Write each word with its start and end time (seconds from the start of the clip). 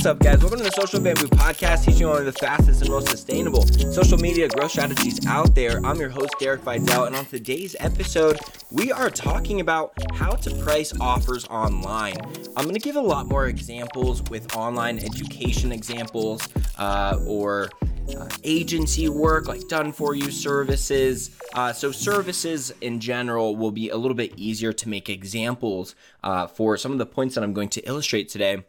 What's 0.00 0.06
up, 0.06 0.18
guys? 0.20 0.38
Welcome 0.38 0.60
to 0.60 0.64
the 0.64 0.70
Social 0.70 0.98
Bamboo 0.98 1.26
Podcast, 1.26 1.84
teaching 1.84 2.08
one 2.08 2.16
of 2.16 2.24
the 2.24 2.32
fastest 2.32 2.80
and 2.80 2.88
most 2.88 3.08
sustainable 3.08 3.66
social 3.92 4.16
media 4.16 4.48
growth 4.48 4.70
strategies 4.70 5.26
out 5.26 5.54
there. 5.54 5.78
I'm 5.84 6.00
your 6.00 6.08
host, 6.08 6.34
Derek 6.40 6.62
Videll, 6.62 7.06
and 7.06 7.14
on 7.14 7.26
today's 7.26 7.76
episode, 7.80 8.38
we 8.70 8.90
are 8.90 9.10
talking 9.10 9.60
about 9.60 9.92
how 10.14 10.30
to 10.30 10.54
price 10.64 10.98
offers 10.98 11.44
online. 11.48 12.16
I'm 12.56 12.64
going 12.64 12.76
to 12.76 12.80
give 12.80 12.96
a 12.96 13.00
lot 13.02 13.26
more 13.26 13.48
examples 13.48 14.22
with 14.30 14.56
online 14.56 14.98
education 15.00 15.70
examples 15.70 16.48
uh, 16.78 17.20
or 17.26 17.68
uh, 18.16 18.26
agency 18.42 19.10
work, 19.10 19.48
like 19.48 19.68
done 19.68 19.92
for 19.92 20.14
you 20.14 20.30
services. 20.30 21.38
Uh, 21.52 21.74
so, 21.74 21.92
services 21.92 22.72
in 22.80 23.00
general 23.00 23.54
will 23.54 23.70
be 23.70 23.90
a 23.90 23.98
little 23.98 24.16
bit 24.16 24.32
easier 24.38 24.72
to 24.72 24.88
make 24.88 25.10
examples 25.10 25.94
uh, 26.24 26.46
for 26.46 26.78
some 26.78 26.90
of 26.90 26.96
the 26.96 27.04
points 27.04 27.34
that 27.34 27.44
I'm 27.44 27.52
going 27.52 27.68
to 27.68 27.82
illustrate 27.82 28.30
today. 28.30 28.64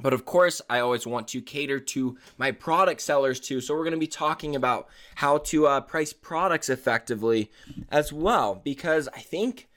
But 0.00 0.12
of 0.12 0.24
course, 0.24 0.60
I 0.68 0.80
always 0.80 1.06
want 1.06 1.28
to 1.28 1.40
cater 1.40 1.78
to 1.78 2.16
my 2.36 2.50
product 2.50 3.00
sellers 3.00 3.40
too. 3.40 3.60
So, 3.60 3.74
we're 3.74 3.84
going 3.84 3.92
to 3.92 3.98
be 3.98 4.06
talking 4.06 4.56
about 4.56 4.88
how 5.16 5.38
to 5.38 5.66
uh, 5.66 5.80
price 5.80 6.12
products 6.12 6.68
effectively 6.68 7.50
as 7.90 8.12
well, 8.12 8.60
because 8.62 9.08
I 9.14 9.20
think 9.20 9.68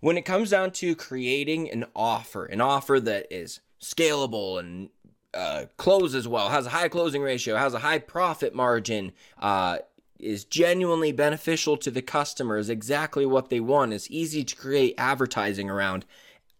when 0.00 0.16
it 0.16 0.22
comes 0.22 0.50
down 0.50 0.70
to 0.70 0.94
creating 0.94 1.70
an 1.70 1.86
offer, 1.96 2.44
an 2.44 2.60
offer 2.60 3.00
that 3.00 3.26
is 3.30 3.60
scalable 3.80 4.58
and 4.60 4.90
uh, 5.34 5.64
closes 5.76 6.28
well, 6.28 6.50
has 6.50 6.66
a 6.66 6.70
high 6.70 6.88
closing 6.88 7.22
ratio, 7.22 7.56
has 7.56 7.74
a 7.74 7.80
high 7.80 7.98
profit 7.98 8.54
margin, 8.54 9.12
uh, 9.40 9.78
is 10.18 10.44
genuinely 10.44 11.10
beneficial 11.10 11.76
to 11.76 11.90
the 11.90 12.02
customer, 12.02 12.56
is 12.56 12.70
exactly 12.70 13.26
what 13.26 13.50
they 13.50 13.60
want, 13.60 13.92
is 13.92 14.10
easy 14.10 14.44
to 14.44 14.56
create 14.56 14.94
advertising 14.96 15.68
around. 15.68 16.04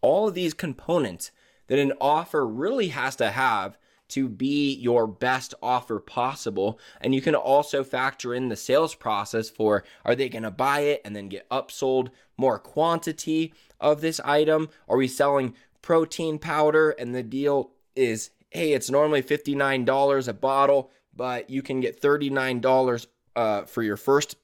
All 0.01 0.27
of 0.27 0.33
these 0.33 0.53
components 0.53 1.31
that 1.67 1.79
an 1.79 1.93
offer 1.99 2.45
really 2.45 2.89
has 2.89 3.15
to 3.17 3.31
have 3.31 3.77
to 4.07 4.29
be 4.29 4.73
your 4.75 5.07
best 5.07 5.53
offer 5.61 5.99
possible. 5.99 6.79
And 7.01 7.15
you 7.15 7.21
can 7.21 7.35
also 7.35 7.83
factor 7.83 8.33
in 8.33 8.49
the 8.49 8.55
sales 8.55 8.93
process 8.93 9.49
for 9.49 9.83
are 10.03 10.15
they 10.15 10.29
going 10.29 10.43
to 10.43 10.51
buy 10.51 10.81
it 10.81 11.01
and 11.03 11.15
then 11.15 11.29
get 11.29 11.49
upsold 11.49 12.09
more 12.37 12.59
quantity 12.59 13.53
of 13.79 14.01
this 14.01 14.19
item? 14.23 14.69
Are 14.87 14.97
we 14.97 15.07
selling 15.07 15.55
protein 15.81 16.39
powder 16.39 16.91
and 16.91 17.15
the 17.15 17.23
deal 17.23 17.71
is 17.95 18.31
hey, 18.51 18.71
it's 18.71 18.89
normally 18.89 19.21
$59 19.21 20.27
a 20.29 20.33
bottle, 20.33 20.89
but 21.13 21.49
you 21.49 21.61
can 21.61 21.81
get 21.81 22.01
$39 22.01 23.07
uh, 23.35 23.63
for 23.63 23.83
your 23.83 23.97
first 23.97 24.37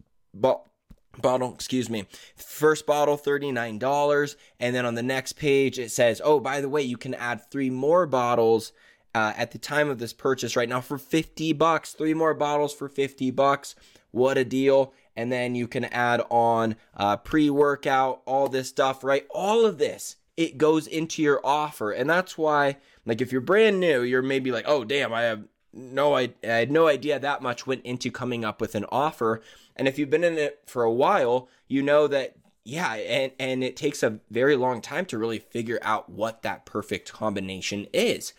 bottle, 1.19 1.53
excuse 1.53 1.89
me, 1.89 2.05
first 2.35 2.85
bottle 2.85 3.17
$39. 3.17 4.35
And 4.59 4.75
then 4.75 4.85
on 4.85 4.95
the 4.95 5.03
next 5.03 5.33
page, 5.33 5.79
it 5.79 5.91
says, 5.91 6.21
oh, 6.23 6.39
by 6.39 6.61
the 6.61 6.69
way, 6.69 6.81
you 6.81 6.97
can 6.97 7.13
add 7.15 7.49
three 7.49 7.69
more 7.69 8.05
bottles. 8.05 8.73
Uh, 9.13 9.33
at 9.35 9.51
the 9.51 9.57
time 9.57 9.89
of 9.89 9.99
this 9.99 10.13
purchase 10.13 10.55
right 10.55 10.69
now 10.69 10.79
for 10.79 10.97
50 10.97 11.51
bucks. 11.51 11.91
Three 11.91 12.13
more 12.13 12.33
bottles 12.33 12.73
for 12.73 12.87
50 12.87 13.29
bucks. 13.31 13.75
What 14.11 14.37
a 14.37 14.45
deal. 14.45 14.93
And 15.17 15.29
then 15.29 15.53
you 15.53 15.67
can 15.67 15.83
add 15.83 16.21
on 16.29 16.77
uh, 16.95 17.17
pre-workout 17.17 18.21
all 18.25 18.47
this 18.47 18.69
stuff 18.69 19.03
right? 19.03 19.27
All 19.29 19.65
of 19.65 19.79
this 19.79 20.15
it 20.37 20.57
goes 20.57 20.87
into 20.87 21.21
your 21.21 21.45
offer. 21.45 21.91
And 21.91 22.09
that's 22.09 22.37
why 22.37 22.77
like 23.05 23.21
if 23.21 23.31
you're 23.31 23.41
brand 23.41 23.79
new, 23.79 24.01
you're 24.01 24.21
maybe 24.21 24.51
like, 24.51 24.65
oh 24.67 24.83
damn, 24.83 25.13
I 25.13 25.23
have 25.23 25.43
no 25.73 26.15
I, 26.15 26.33
I 26.43 26.47
had 26.47 26.71
no 26.71 26.87
idea 26.87 27.19
that 27.19 27.41
much 27.41 27.67
went 27.67 27.85
into 27.85 28.11
coming 28.11 28.43
up 28.45 28.61
with 28.61 28.75
an 28.75 28.85
offer. 28.91 29.41
And 29.75 29.87
if 29.87 29.97
you've 29.97 30.09
been 30.09 30.23
in 30.23 30.37
it 30.37 30.61
for 30.65 30.83
a 30.83 30.91
while, 30.91 31.47
you 31.67 31.81
know 31.81 32.07
that 32.07 32.35
yeah, 32.63 32.93
and 32.93 33.31
and 33.39 33.63
it 33.63 33.75
takes 33.75 34.03
a 34.03 34.19
very 34.29 34.55
long 34.55 34.81
time 34.81 35.05
to 35.07 35.17
really 35.17 35.39
figure 35.39 35.79
out 35.81 36.09
what 36.09 36.43
that 36.43 36.65
perfect 36.65 37.11
combination 37.11 37.87
is. 37.91 38.33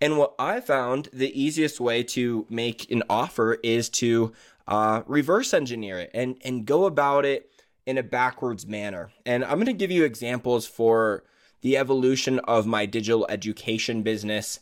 And 0.00 0.18
what 0.18 0.34
I 0.38 0.60
found 0.60 1.08
the 1.12 1.40
easiest 1.40 1.78
way 1.78 2.02
to 2.04 2.46
make 2.50 2.90
an 2.90 3.04
offer 3.08 3.58
is 3.62 3.88
to 3.90 4.32
uh, 4.66 5.02
reverse 5.06 5.54
engineer 5.54 6.00
it 6.00 6.10
and 6.12 6.38
and 6.44 6.66
go 6.66 6.86
about 6.86 7.24
it 7.24 7.52
in 7.86 7.98
a 7.98 8.02
backwards 8.02 8.66
manner. 8.66 9.10
And 9.24 9.44
I'm 9.44 9.54
going 9.54 9.66
to 9.66 9.72
give 9.72 9.90
you 9.90 10.04
examples 10.04 10.66
for 10.66 11.22
the 11.60 11.76
evolution 11.76 12.38
of 12.40 12.66
my 12.66 12.84
digital 12.84 13.26
education 13.28 14.02
business. 14.02 14.60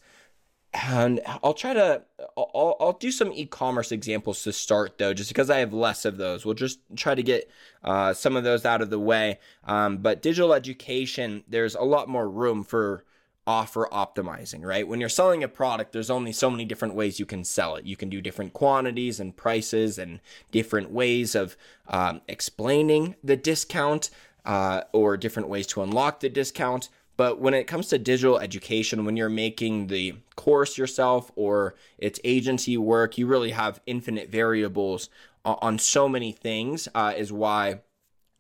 And 0.85 1.21
I'll 1.43 1.55
try 1.55 1.73
to, 1.73 2.03
I'll, 2.37 2.77
I'll 2.79 2.93
do 2.93 3.11
some 3.11 3.33
e 3.33 3.47
commerce 3.47 3.93
examples 3.93 4.43
to 4.43 4.53
start 4.53 4.99
though, 4.99 5.15
just 5.15 5.31
because 5.31 5.49
I 5.49 5.59
have 5.59 5.73
less 5.73 6.05
of 6.05 6.19
those. 6.19 6.45
We'll 6.45 6.55
just 6.55 6.81
try 6.97 7.15
to 7.15 7.23
get 7.23 7.51
uh, 7.83 8.13
some 8.13 8.37
of 8.37 8.45
those 8.45 8.65
out 8.65 8.83
of 8.83 8.91
the 8.91 8.99
way. 8.99 9.39
Um, 9.65 9.99
but 9.99 10.23
digital 10.23 10.53
education, 10.53 11.45
there's 11.49 11.75
a 11.75 11.83
lot 11.83 12.09
more 12.09 12.29
room 12.29 12.63
for 12.63 13.05
offer 13.47 13.89
optimizing, 13.93 14.65
right? 14.65 14.87
When 14.87 14.99
you're 15.01 15.09
selling 15.09 15.45
a 15.45 15.49
product, 15.49 15.93
there's 15.93 16.11
only 16.11 16.33
so 16.33 16.51
many 16.51 16.65
different 16.65 16.95
ways 16.95 17.21
you 17.21 17.27
can 17.27 17.45
sell 17.45 17.77
it. 17.77 17.85
You 17.85 17.97
can 17.97 18.09
do 18.09 18.21
different 18.21 18.53
quantities 18.53 19.21
and 19.21 19.37
prices 19.37 19.99
and 19.99 20.21
different 20.51 20.91
ways 20.91 21.35
of 21.35 21.57
um, 21.89 22.21
explaining 22.29 23.15
the 23.23 23.37
discount 23.37 24.11
uh, 24.45 24.83
or 24.93 25.17
different 25.17 25.49
ways 25.49 25.67
to 25.69 25.83
unlock 25.83 26.21
the 26.21 26.29
discount. 26.29 26.89
But 27.17 27.41
when 27.41 27.55
it 27.55 27.67
comes 27.67 27.89
to 27.89 27.99
digital 27.99 28.39
education, 28.39 29.05
when 29.05 29.17
you're 29.17 29.29
making 29.29 29.87
the 29.87 30.17
course 30.37 30.77
yourself 30.77 31.31
or 31.35 31.75
it's 31.99 32.21
agency 32.25 32.77
work, 32.77 33.17
you 33.17 33.27
really 33.27 33.51
have 33.51 33.81
infinite 33.87 34.31
variables 34.31 35.09
on 35.45 35.79
so 35.79 36.09
many 36.09 36.33
things, 36.33 36.89
uh, 36.95 37.15
is 37.17 37.33
why 37.33 37.81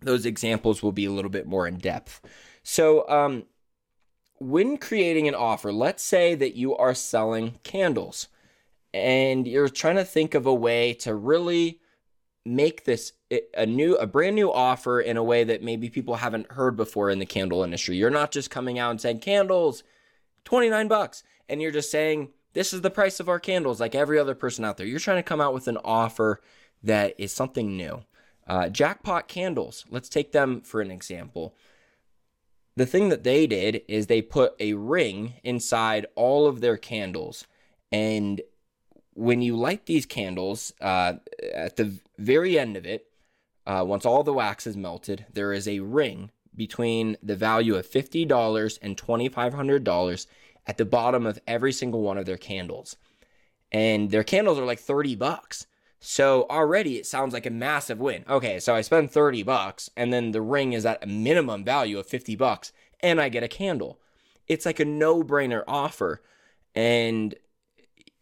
those 0.00 0.26
examples 0.26 0.82
will 0.82 0.92
be 0.92 1.04
a 1.04 1.12
little 1.12 1.30
bit 1.30 1.46
more 1.46 1.66
in 1.66 1.78
depth. 1.78 2.20
So, 2.62 3.08
um, 3.08 3.44
when 4.38 4.76
creating 4.76 5.28
an 5.28 5.34
offer, 5.34 5.72
let's 5.72 6.02
say 6.02 6.34
that 6.34 6.56
you 6.56 6.76
are 6.76 6.94
selling 6.94 7.58
candles 7.62 8.28
and 8.92 9.46
you're 9.46 9.68
trying 9.68 9.96
to 9.96 10.04
think 10.04 10.34
of 10.34 10.46
a 10.46 10.54
way 10.54 10.92
to 10.94 11.14
really 11.14 11.80
make 12.44 12.84
this 12.84 13.12
a 13.30 13.66
new 13.66 13.96
a 13.96 14.06
brand 14.06 14.36
new 14.36 14.52
offer 14.52 15.00
in 15.00 15.16
a 15.16 15.24
way 15.24 15.42
that 15.44 15.62
maybe 15.62 15.90
people 15.90 16.16
haven't 16.16 16.52
heard 16.52 16.76
before 16.76 17.10
in 17.10 17.18
the 17.18 17.26
candle 17.26 17.62
industry. 17.62 17.96
You're 17.96 18.10
not 18.10 18.30
just 18.30 18.50
coming 18.50 18.78
out 18.78 18.90
and 18.90 19.00
saying 19.00 19.20
candles 19.20 19.82
29 20.44 20.86
bucks 20.88 21.24
and 21.48 21.60
you're 21.60 21.72
just 21.72 21.90
saying 21.90 22.28
this 22.52 22.72
is 22.72 22.82
the 22.82 22.90
price 22.90 23.18
of 23.18 23.28
our 23.28 23.40
candles 23.40 23.80
like 23.80 23.94
every 23.94 24.18
other 24.18 24.34
person 24.34 24.64
out 24.64 24.76
there. 24.76 24.86
You're 24.86 25.00
trying 25.00 25.18
to 25.18 25.22
come 25.24 25.40
out 25.40 25.54
with 25.54 25.66
an 25.66 25.78
offer 25.84 26.40
that 26.82 27.14
is 27.18 27.32
something 27.32 27.76
new. 27.76 28.04
Uh, 28.46 28.68
jackpot 28.68 29.26
candles, 29.26 29.84
let's 29.90 30.08
take 30.08 30.30
them 30.30 30.60
for 30.60 30.80
an 30.80 30.92
example. 30.92 31.54
The 32.76 32.86
thing 32.86 33.08
that 33.08 33.24
they 33.24 33.48
did 33.48 33.82
is 33.88 34.06
they 34.06 34.22
put 34.22 34.54
a 34.60 34.74
ring 34.74 35.34
inside 35.42 36.06
all 36.14 36.46
of 36.46 36.60
their 36.60 36.76
candles 36.76 37.46
and 37.90 38.40
when 39.16 39.40
you 39.40 39.56
light 39.56 39.86
these 39.86 40.04
candles, 40.04 40.74
uh, 40.80 41.14
at 41.54 41.76
the 41.76 41.98
very 42.18 42.58
end 42.58 42.76
of 42.76 42.84
it, 42.84 43.06
uh, 43.66 43.84
once 43.86 44.06
all 44.06 44.22
the 44.22 44.32
wax 44.32 44.66
is 44.66 44.76
melted, 44.76 45.26
there 45.32 45.52
is 45.52 45.66
a 45.66 45.80
ring 45.80 46.30
between 46.54 47.16
the 47.22 47.36
value 47.36 47.74
of 47.74 47.88
$50 47.88 48.78
and 48.80 48.96
$2,500 48.96 50.26
at 50.66 50.78
the 50.78 50.84
bottom 50.84 51.26
of 51.26 51.38
every 51.46 51.72
single 51.72 52.02
one 52.02 52.18
of 52.18 52.26
their 52.26 52.36
candles. 52.36 52.96
And 53.70 54.10
their 54.10 54.24
candles 54.24 54.58
are 54.58 54.64
like 54.64 54.78
30 54.78 55.16
bucks. 55.16 55.66
So 56.00 56.46
already 56.48 56.96
it 56.96 57.06
sounds 57.06 57.34
like 57.34 57.46
a 57.46 57.50
massive 57.50 57.98
win. 57.98 58.24
Okay, 58.28 58.60
so 58.60 58.74
I 58.74 58.80
spend 58.80 59.10
30 59.10 59.42
bucks 59.42 59.90
and 59.96 60.12
then 60.12 60.30
the 60.30 60.42
ring 60.42 60.72
is 60.72 60.86
at 60.86 61.02
a 61.02 61.06
minimum 61.06 61.64
value 61.64 61.98
of 61.98 62.06
50 62.06 62.36
bucks 62.36 62.72
and 63.00 63.20
I 63.20 63.28
get 63.28 63.42
a 63.42 63.48
candle. 63.48 63.98
It's 64.46 64.66
like 64.66 64.80
a 64.80 64.84
no-brainer 64.84 65.64
offer. 65.66 66.22
And 66.74 67.34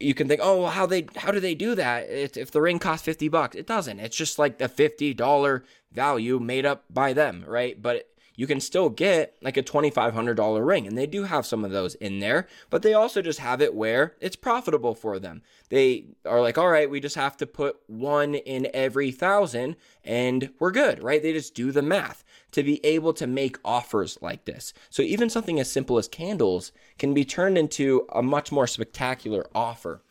you 0.05 0.15
can 0.15 0.29
think, 0.29 0.41
oh, 0.43 0.67
how 0.67 0.87
they 0.87 1.07
how 1.17 1.31
do 1.31 1.41
they 1.41 1.55
do 1.55 1.75
that? 1.75 2.07
if 2.09 2.51
the 2.51 2.61
ring 2.61 2.79
costs 2.79 3.05
fifty 3.05 3.29
bucks, 3.29 3.57
it 3.57 3.67
doesn't. 3.67 4.01
It's 4.01 4.17
just 4.17 4.39
like 4.39 4.59
the 4.59 4.69
fifty 4.69 5.15
dollar 5.15 5.65
value 5.93 6.39
made 6.39 6.67
up 6.67 6.85
by 6.91 7.13
them, 7.13 7.45
right? 7.47 7.81
But 7.81 8.09
you 8.37 8.47
can 8.47 8.61
still 8.61 8.89
get 8.89 9.37
like 9.43 9.57
a 9.57 9.63
$2,500 9.63 10.67
ring. 10.67 10.87
And 10.87 10.99
they 10.99 11.07
do 11.07 11.25
have 11.25 11.47
some 11.47 11.65
of 11.65 11.71
those 11.71 11.95
in 11.97 12.21
there, 12.21 12.49
but 12.71 12.83
they 12.83 12.95
also 12.95 13.23
just 13.23 13.39
have 13.39 13.61
it 13.61 13.75
where 13.75 14.15
it's 14.21 14.37
profitable 14.37 14.95
for 14.95 15.19
them. 15.19 15.43
They 15.69 16.07
are 16.25 16.41
like, 16.41 16.59
all 16.59 16.69
right, 16.69 16.91
we 16.91 17.01
just 17.01 17.15
have 17.15 17.37
to 17.39 17.47
put 17.47 17.77
one 17.87 18.35
in 18.35 18.69
every 18.75 19.13
thousand 19.13 19.77
and 20.03 20.51
we're 20.59 20.73
good, 20.73 21.03
right? 21.03 21.23
They 21.23 21.33
just 21.33 21.55
do 21.55 21.71
the 21.71 21.83
math 21.83 22.25
to 22.55 22.63
be 22.63 22.85
able 22.87 23.13
to 23.13 23.27
make 23.27 23.59
offers 23.65 24.17
like 24.23 24.45
this. 24.45 24.73
So 24.89 25.03
even 25.03 25.29
something 25.29 25.59
as 25.59 25.71
simple 25.71 25.99
as 25.99 26.07
candles 26.07 26.71
can 26.99 27.13
be 27.13 27.25
turned 27.25 27.59
into 27.59 28.07
a 28.13 28.23
much 28.23 28.53
more 28.53 28.69
spectacular 28.69 29.45
offer. 29.55 30.03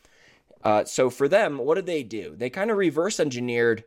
Uh, 0.62 0.84
so 0.84 1.08
for 1.08 1.26
them, 1.26 1.56
what 1.56 1.76
did 1.76 1.86
they 1.86 2.02
do? 2.02 2.34
They 2.36 2.50
kind 2.50 2.70
of 2.70 2.76
reverse 2.76 3.18
engineered 3.18 3.84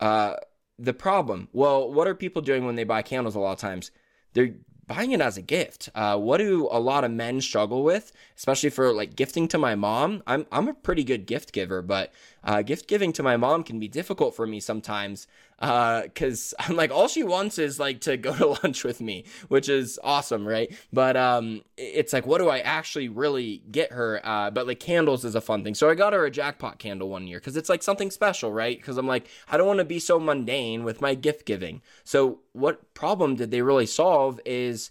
uh, 0.00 0.34
the 0.76 0.92
problem. 0.92 1.48
Well, 1.52 1.92
what 1.92 2.08
are 2.08 2.14
people 2.16 2.42
doing 2.42 2.64
when 2.66 2.74
they 2.74 2.84
buy 2.84 3.02
candles 3.02 3.36
a 3.36 3.40
lot 3.40 3.52
of 3.52 3.58
times? 3.58 3.92
They're 4.32 4.54
buying 4.88 5.12
it 5.12 5.20
as 5.20 5.36
a 5.36 5.42
gift. 5.42 5.88
Uh, 5.94 6.18
what 6.18 6.38
do 6.38 6.68
a 6.70 6.80
lot 6.80 7.04
of 7.04 7.12
men 7.12 7.40
struggle 7.40 7.84
with, 7.84 8.10
especially 8.36 8.70
for 8.70 8.92
like 8.92 9.14
gifting 9.14 9.46
to 9.48 9.58
my 9.58 9.76
mom? 9.76 10.24
I'm 10.26 10.46
I'm 10.50 10.66
a 10.66 10.74
pretty 10.74 11.04
good 11.04 11.26
gift 11.26 11.52
giver, 11.52 11.80
but 11.80 12.12
Uh, 12.42 12.62
gift 12.62 12.88
giving 12.88 13.12
to 13.12 13.22
my 13.22 13.36
mom 13.36 13.62
can 13.62 13.78
be 13.78 13.88
difficult 13.88 14.34
for 14.34 14.46
me 14.46 14.60
sometimes 14.60 15.26
because 15.58 16.54
uh, 16.58 16.62
I'm 16.66 16.76
like, 16.76 16.90
all 16.90 17.06
she 17.06 17.22
wants 17.22 17.58
is 17.58 17.78
like 17.78 18.00
to 18.02 18.16
go 18.16 18.34
to 18.34 18.46
lunch 18.62 18.82
with 18.82 19.00
me, 19.00 19.24
which 19.48 19.68
is 19.68 19.98
awesome, 20.02 20.46
right? 20.48 20.74
But 20.92 21.16
um, 21.16 21.62
it's 21.76 22.12
like, 22.12 22.26
what 22.26 22.38
do 22.38 22.48
I 22.48 22.60
actually 22.60 23.08
really 23.08 23.62
get 23.70 23.92
her? 23.92 24.20
Uh, 24.24 24.50
but 24.50 24.66
like 24.66 24.80
candles 24.80 25.24
is 25.24 25.34
a 25.34 25.40
fun 25.40 25.62
thing. 25.62 25.74
So 25.74 25.90
I 25.90 25.94
got 25.94 26.14
her 26.14 26.24
a 26.24 26.30
jackpot 26.30 26.78
candle 26.78 27.10
one 27.10 27.26
year 27.26 27.38
because 27.38 27.56
it's 27.56 27.68
like 27.68 27.82
something 27.82 28.10
special, 28.10 28.52
right? 28.52 28.76
Because 28.76 28.96
I'm 28.96 29.06
like, 29.06 29.28
I 29.48 29.56
don't 29.56 29.66
want 29.66 29.80
to 29.80 29.84
be 29.84 29.98
so 29.98 30.18
mundane 30.18 30.82
with 30.82 31.00
my 31.00 31.14
gift 31.14 31.44
giving. 31.44 31.82
So 32.04 32.40
what 32.52 32.94
problem 32.94 33.36
did 33.36 33.50
they 33.50 33.62
really 33.62 33.86
solve 33.86 34.40
is 34.46 34.90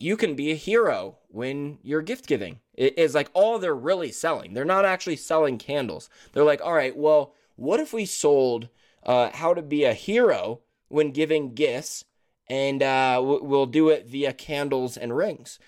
you 0.00 0.16
can 0.16 0.34
be 0.34 0.50
a 0.50 0.56
hero 0.56 1.18
when 1.28 1.78
you're 1.82 2.02
gift 2.02 2.26
giving. 2.26 2.58
Is 2.80 3.14
like 3.14 3.30
all 3.34 3.58
they're 3.58 3.74
really 3.74 4.10
selling. 4.10 4.54
They're 4.54 4.64
not 4.64 4.86
actually 4.86 5.16
selling 5.16 5.58
candles. 5.58 6.08
They're 6.32 6.44
like, 6.44 6.62
all 6.62 6.72
right, 6.72 6.96
well, 6.96 7.34
what 7.56 7.78
if 7.78 7.92
we 7.92 8.06
sold 8.06 8.68
uh, 9.04 9.30
how 9.34 9.52
to 9.54 9.62
be 9.62 9.84
a 9.84 9.92
hero 9.92 10.60
when 10.88 11.10
giving 11.10 11.54
gifts, 11.54 12.04
and 12.48 12.82
uh, 12.82 13.20
we'll 13.22 13.66
do 13.66 13.90
it 13.90 14.06
via 14.06 14.32
candles 14.32 14.96
and 14.96 15.16
rings. 15.16 15.58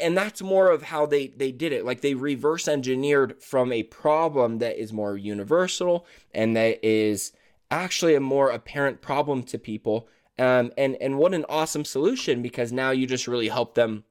And 0.00 0.16
that's 0.16 0.40
more 0.40 0.70
of 0.70 0.84
how 0.84 1.06
they, 1.06 1.26
they 1.26 1.50
did 1.50 1.72
it. 1.72 1.84
Like 1.84 2.00
they 2.00 2.14
reverse 2.14 2.68
engineered 2.68 3.42
from 3.42 3.72
a 3.72 3.82
problem 3.82 4.58
that 4.58 4.80
is 4.80 4.92
more 4.92 5.16
universal 5.16 6.06
and 6.32 6.56
that 6.56 6.84
is 6.86 7.32
actually 7.70 8.14
a 8.14 8.20
more 8.20 8.50
apparent 8.50 9.02
problem 9.02 9.42
to 9.42 9.58
people 9.58 10.08
um, 10.38 10.72
and 10.78 10.96
and 11.00 11.18
what 11.18 11.34
an 11.34 11.44
awesome 11.48 11.84
solution 11.84 12.42
because 12.42 12.72
now 12.72 12.90
you 12.90 13.06
just 13.06 13.28
really 13.28 13.48
help 13.48 13.74
them, 13.74 14.04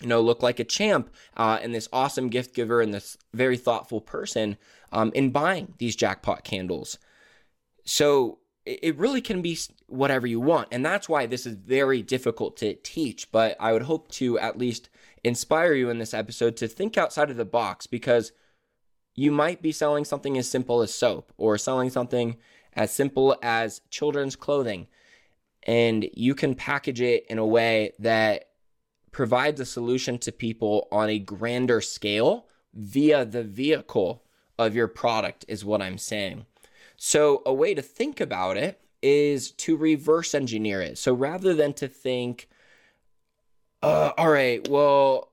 you 0.00 0.08
know, 0.08 0.20
look 0.20 0.42
like 0.42 0.60
a 0.60 0.64
champ 0.64 1.10
uh, 1.36 1.58
and 1.62 1.74
this 1.74 1.88
awesome 1.92 2.28
gift 2.28 2.54
giver 2.54 2.80
and 2.80 2.92
this 2.92 3.16
very 3.32 3.56
thoughtful 3.56 4.00
person 4.00 4.56
um, 4.92 5.10
in 5.14 5.30
buying 5.30 5.74
these 5.78 5.96
jackpot 5.96 6.44
candles. 6.44 6.98
So 7.84 8.38
it 8.64 8.96
really 8.98 9.20
can 9.20 9.42
be 9.42 9.56
whatever 9.86 10.26
you 10.26 10.40
want, 10.40 10.68
and 10.72 10.84
that's 10.84 11.08
why 11.08 11.26
this 11.26 11.46
is 11.46 11.54
very 11.54 12.02
difficult 12.02 12.56
to 12.58 12.74
teach. 12.74 13.30
But 13.30 13.56
I 13.60 13.72
would 13.72 13.82
hope 13.82 14.10
to 14.12 14.38
at 14.40 14.58
least 14.58 14.88
inspire 15.22 15.72
you 15.72 15.88
in 15.88 15.98
this 15.98 16.12
episode 16.12 16.56
to 16.56 16.68
think 16.68 16.98
outside 16.98 17.30
of 17.30 17.36
the 17.36 17.44
box 17.44 17.86
because 17.86 18.32
you 19.14 19.30
might 19.30 19.62
be 19.62 19.72
selling 19.72 20.04
something 20.04 20.36
as 20.36 20.50
simple 20.50 20.82
as 20.82 20.92
soap 20.92 21.32
or 21.36 21.56
selling 21.56 21.90
something 21.90 22.36
as 22.74 22.92
simple 22.92 23.36
as 23.40 23.80
children's 23.88 24.36
clothing 24.36 24.88
and 25.66 26.08
you 26.14 26.34
can 26.34 26.54
package 26.54 27.00
it 27.00 27.26
in 27.28 27.38
a 27.38 27.46
way 27.46 27.92
that 27.98 28.50
provides 29.16 29.58
a 29.58 29.64
solution 29.64 30.18
to 30.18 30.30
people 30.30 30.86
on 30.92 31.08
a 31.08 31.18
grander 31.18 31.80
scale 31.80 32.44
via 32.74 33.24
the 33.24 33.42
vehicle 33.42 34.22
of 34.58 34.74
your 34.74 34.86
product, 34.86 35.42
is 35.48 35.64
what 35.64 35.80
I'm 35.80 35.96
saying. 35.96 36.44
So, 36.98 37.42
a 37.46 37.54
way 37.54 37.72
to 37.72 37.80
think 37.80 38.20
about 38.20 38.58
it 38.58 38.78
is 39.02 39.52
to 39.52 39.74
reverse 39.74 40.34
engineer 40.34 40.82
it. 40.82 40.98
So, 40.98 41.14
rather 41.14 41.54
than 41.54 41.72
to 41.74 41.88
think, 41.88 42.50
uh, 43.82 44.12
all 44.18 44.28
right, 44.28 44.68
well, 44.68 45.32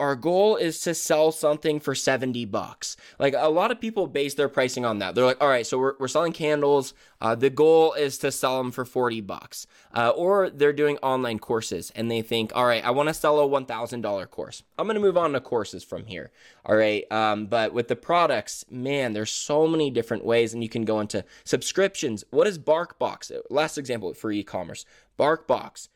our 0.00 0.16
goal 0.16 0.56
is 0.56 0.80
to 0.80 0.92
sell 0.92 1.30
something 1.30 1.78
for 1.78 1.94
70 1.94 2.44
bucks. 2.46 2.96
Like 3.18 3.34
a 3.36 3.48
lot 3.48 3.70
of 3.70 3.80
people 3.80 4.08
base 4.08 4.34
their 4.34 4.48
pricing 4.48 4.84
on 4.84 4.98
that. 4.98 5.14
They're 5.14 5.24
like, 5.24 5.40
all 5.40 5.48
right, 5.48 5.66
so 5.66 5.78
we're, 5.78 5.94
we're 6.00 6.08
selling 6.08 6.32
candles. 6.32 6.94
Uh, 7.20 7.36
the 7.36 7.48
goal 7.50 7.92
is 7.92 8.18
to 8.18 8.32
sell 8.32 8.58
them 8.58 8.72
for 8.72 8.84
40 8.84 9.20
bucks. 9.20 9.68
Uh, 9.94 10.10
or 10.10 10.50
they're 10.50 10.72
doing 10.72 10.98
online 10.98 11.38
courses 11.38 11.92
and 11.94 12.10
they 12.10 12.22
think, 12.22 12.50
all 12.56 12.66
right, 12.66 12.84
I 12.84 12.90
want 12.90 13.08
to 13.08 13.14
sell 13.14 13.38
a 13.38 13.48
$1,000 13.48 14.30
course. 14.30 14.64
I'm 14.76 14.86
going 14.86 14.96
to 14.96 15.00
move 15.00 15.16
on 15.16 15.32
to 15.32 15.40
courses 15.40 15.84
from 15.84 16.06
here. 16.06 16.32
All 16.66 16.74
right. 16.74 17.10
Um, 17.12 17.46
but 17.46 17.72
with 17.72 17.86
the 17.86 17.96
products, 17.96 18.64
man, 18.68 19.12
there's 19.12 19.30
so 19.30 19.68
many 19.68 19.90
different 19.90 20.24
ways 20.24 20.54
and 20.54 20.62
you 20.62 20.68
can 20.68 20.84
go 20.84 20.98
into 20.98 21.24
subscriptions. 21.44 22.24
What 22.30 22.48
is 22.48 22.58
BarkBox? 22.58 23.30
Last 23.48 23.78
example 23.78 24.12
for 24.14 24.32
e-commerce. 24.32 24.84
BarkBox. 25.18 25.88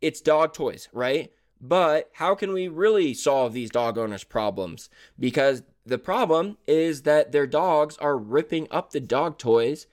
It's 0.00 0.22
dog 0.22 0.54
toys, 0.54 0.88
right? 0.92 1.30
But 1.62 2.10
how 2.14 2.34
can 2.34 2.52
we 2.52 2.66
really 2.66 3.14
solve 3.14 3.52
these 3.52 3.70
dog 3.70 3.96
owners' 3.96 4.24
problems? 4.24 4.90
Because 5.18 5.62
the 5.86 5.98
problem 5.98 6.58
is 6.66 7.02
that 7.02 7.30
their 7.30 7.46
dogs 7.46 7.96
are 7.98 8.18
ripping 8.18 8.66
up 8.72 8.90
the 8.90 9.00
dog 9.00 9.38
toys 9.38 9.86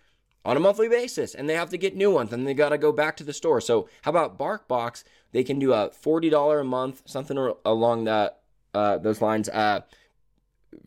on 0.43 0.57
a 0.57 0.59
monthly 0.59 0.89
basis 0.89 1.35
and 1.35 1.47
they 1.47 1.53
have 1.53 1.69
to 1.69 1.77
get 1.77 1.95
new 1.95 2.11
ones 2.11 2.33
and 2.33 2.47
they 2.47 2.55
got 2.55 2.69
to 2.69 2.77
go 2.79 2.91
back 2.91 3.15
to 3.17 3.23
the 3.23 3.33
store. 3.33 3.61
So, 3.61 3.87
how 4.01 4.09
about 4.09 4.39
BarkBox? 4.39 5.03
They 5.31 5.43
can 5.43 5.59
do 5.59 5.73
a 5.73 5.89
$40 5.89 6.61
a 6.61 6.63
month, 6.63 7.03
something 7.05 7.37
along 7.63 8.05
that 8.05 8.39
uh, 8.73 8.97
those 8.97 9.21
lines. 9.21 9.47
Uh, 9.47 9.81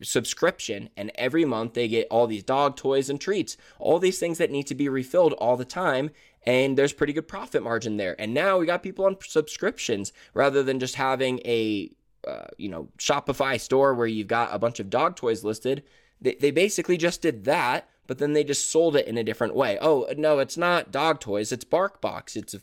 subscription 0.01 0.89
and 0.95 1.11
every 1.15 1.43
month 1.45 1.73
they 1.73 1.87
get 1.87 2.07
all 2.09 2.25
these 2.25 2.43
dog 2.43 2.75
toys 2.75 3.09
and 3.09 3.19
treats 3.19 3.57
all 3.79 3.99
these 3.99 4.17
things 4.17 4.37
that 4.37 4.51
need 4.51 4.65
to 4.65 4.75
be 4.75 4.87
refilled 4.87 5.33
all 5.33 5.57
the 5.57 5.65
time 5.65 6.09
and 6.45 6.77
there's 6.77 6.93
pretty 6.93 7.13
good 7.13 7.27
profit 7.27 7.63
margin 7.63 7.97
there. 7.97 8.15
And 8.19 8.33
now 8.33 8.57
we 8.57 8.65
got 8.65 8.83
people 8.83 9.05
on 9.05 9.17
subscriptions 9.21 10.11
rather 10.33 10.63
than 10.63 10.79
just 10.79 10.95
having 10.95 11.39
a 11.45 11.91
uh, 12.27 12.45
you 12.57 12.69
know 12.69 12.89
Shopify 12.97 13.59
store 13.59 13.93
where 13.93 14.07
you've 14.07 14.27
got 14.27 14.53
a 14.53 14.59
bunch 14.59 14.79
of 14.79 14.89
dog 14.89 15.15
toys 15.15 15.43
listed. 15.43 15.83
They, 16.21 16.35
they 16.35 16.51
basically 16.51 16.97
just 16.97 17.21
did 17.21 17.43
that, 17.45 17.89
but 18.07 18.17
then 18.17 18.33
they 18.33 18.43
just 18.43 18.71
sold 18.71 18.95
it 18.95 19.07
in 19.07 19.17
a 19.17 19.23
different 19.23 19.55
way. 19.55 19.77
Oh 19.81 20.07
no, 20.17 20.39
it's 20.39 20.57
not 20.57 20.91
dog 20.91 21.19
toys. 21.19 21.51
It's 21.51 21.65
BarkBox. 21.65 22.35
It's 22.35 22.53
a 22.53 22.61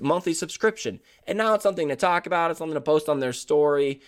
monthly 0.00 0.32
subscription, 0.32 1.00
and 1.26 1.36
now 1.36 1.54
it's 1.54 1.62
something 1.62 1.88
to 1.88 1.96
talk 1.96 2.26
about. 2.26 2.50
It's 2.50 2.58
something 2.58 2.74
to 2.74 2.80
post 2.80 3.08
on 3.08 3.20
their 3.20 3.34
story 3.34 4.00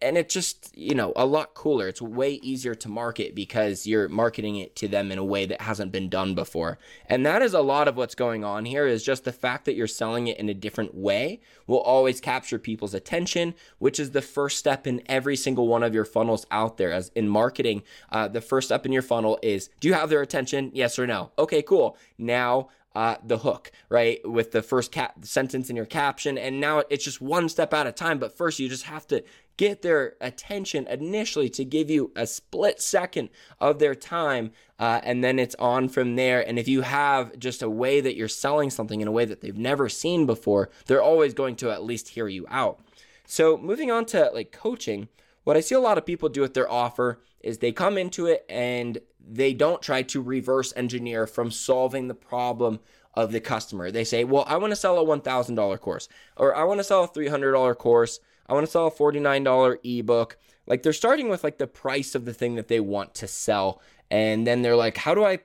and 0.00 0.18
it's 0.18 0.34
just 0.34 0.76
you 0.76 0.94
know 0.94 1.12
a 1.16 1.24
lot 1.24 1.54
cooler. 1.54 1.88
It's 1.88 2.02
way 2.02 2.32
easier 2.34 2.74
to 2.74 2.88
market 2.88 3.34
because 3.34 3.86
you're 3.86 4.08
marketing 4.08 4.56
it 4.56 4.76
to 4.76 4.88
them 4.88 5.12
in 5.12 5.18
a 5.18 5.24
way 5.24 5.46
that 5.46 5.60
hasn't 5.60 5.92
been 5.92 6.08
done 6.08 6.34
before. 6.34 6.78
And 7.06 7.24
that 7.24 7.42
is 7.42 7.54
a 7.54 7.60
lot 7.60 7.88
of 7.88 7.96
what's 7.96 8.14
going 8.14 8.44
on 8.44 8.64
here 8.64 8.86
is 8.86 9.02
just 9.04 9.24
the 9.24 9.32
fact 9.32 9.64
that 9.64 9.74
you're 9.74 9.86
selling 9.86 10.26
it 10.26 10.38
in 10.38 10.48
a 10.48 10.54
different 10.54 10.94
way 10.94 11.40
will 11.66 11.80
always 11.80 12.20
capture 12.20 12.58
people's 12.58 12.94
attention 12.94 13.54
which 13.78 13.98
is 13.98 14.10
the 14.10 14.22
first 14.22 14.58
step 14.58 14.86
in 14.86 15.02
every 15.06 15.36
single 15.36 15.68
one 15.68 15.82
of 15.82 15.94
your 15.94 16.04
funnels 16.04 16.46
out 16.50 16.76
there. 16.76 16.92
As 16.92 17.10
in 17.14 17.28
marketing 17.28 17.82
uh, 18.10 18.28
the 18.28 18.40
first 18.40 18.68
step 18.68 18.84
in 18.86 18.92
your 18.92 19.02
funnel 19.02 19.38
is 19.42 19.70
do 19.80 19.88
you 19.88 19.94
have 19.94 20.10
their 20.10 20.22
attention? 20.22 20.70
Yes 20.74 20.98
or 20.98 21.06
no? 21.06 21.32
Okay 21.38 21.62
cool. 21.62 21.96
Now 22.18 22.68
uh, 22.94 23.16
the 23.24 23.38
hook, 23.38 23.72
right? 23.88 24.20
With 24.28 24.52
the 24.52 24.62
first 24.62 24.92
cap- 24.92 25.24
sentence 25.24 25.70
in 25.70 25.76
your 25.76 25.86
caption. 25.86 26.36
And 26.36 26.60
now 26.60 26.82
it's 26.90 27.04
just 27.04 27.20
one 27.20 27.48
step 27.48 27.72
at 27.72 27.86
a 27.86 27.92
time. 27.92 28.18
But 28.18 28.36
first, 28.36 28.58
you 28.58 28.68
just 28.68 28.84
have 28.84 29.06
to 29.08 29.24
get 29.56 29.82
their 29.82 30.14
attention 30.20 30.86
initially 30.86 31.48
to 31.50 31.64
give 31.64 31.90
you 31.90 32.10
a 32.16 32.26
split 32.26 32.80
second 32.80 33.28
of 33.60 33.78
their 33.78 33.94
time. 33.94 34.52
Uh, 34.78 35.00
and 35.04 35.22
then 35.22 35.38
it's 35.38 35.54
on 35.56 35.88
from 35.88 36.16
there. 36.16 36.46
And 36.46 36.58
if 36.58 36.68
you 36.68 36.82
have 36.82 37.38
just 37.38 37.62
a 37.62 37.70
way 37.70 38.00
that 38.00 38.16
you're 38.16 38.28
selling 38.28 38.70
something 38.70 39.00
in 39.00 39.08
a 39.08 39.12
way 39.12 39.24
that 39.24 39.40
they've 39.40 39.56
never 39.56 39.88
seen 39.88 40.26
before, 40.26 40.70
they're 40.86 41.02
always 41.02 41.34
going 41.34 41.56
to 41.56 41.70
at 41.70 41.84
least 41.84 42.10
hear 42.10 42.28
you 42.28 42.46
out. 42.48 42.80
So, 43.24 43.56
moving 43.56 43.90
on 43.90 44.04
to 44.06 44.30
like 44.34 44.52
coaching, 44.52 45.08
what 45.44 45.56
I 45.56 45.60
see 45.60 45.74
a 45.74 45.80
lot 45.80 45.98
of 45.98 46.04
people 46.04 46.28
do 46.28 46.40
with 46.40 46.54
their 46.54 46.70
offer 46.70 47.20
is 47.40 47.58
they 47.58 47.72
come 47.72 47.98
into 47.98 48.26
it 48.26 48.44
and 48.48 48.98
they 49.26 49.54
don't 49.54 49.82
try 49.82 50.02
to 50.02 50.20
reverse 50.20 50.72
engineer 50.76 51.26
from 51.26 51.50
solving 51.50 52.08
the 52.08 52.14
problem 52.14 52.80
of 53.14 53.32
the 53.32 53.40
customer. 53.40 53.90
They 53.90 54.04
say, 54.04 54.24
Well, 54.24 54.44
I 54.48 54.56
want 54.56 54.72
to 54.72 54.76
sell 54.76 54.98
a 54.98 55.04
$1,000 55.04 55.80
course, 55.80 56.08
or 56.36 56.54
I 56.54 56.64
want 56.64 56.80
to 56.80 56.84
sell 56.84 57.04
a 57.04 57.08
$300 57.08 57.76
course, 57.78 58.20
I 58.46 58.54
want 58.54 58.66
to 58.66 58.72
sell 58.72 58.86
a 58.86 58.90
$49 58.90 59.78
ebook. 59.84 60.36
Like 60.66 60.82
they're 60.82 60.92
starting 60.92 61.28
with 61.28 61.44
like 61.44 61.58
the 61.58 61.66
price 61.66 62.14
of 62.14 62.24
the 62.24 62.34
thing 62.34 62.54
that 62.54 62.68
they 62.68 62.80
want 62.80 63.14
to 63.16 63.26
sell. 63.28 63.80
And 64.10 64.46
then 64.46 64.62
they're 64.62 64.76
like, 64.76 64.96
How 64.98 65.14
do 65.14 65.24
I 65.24 65.40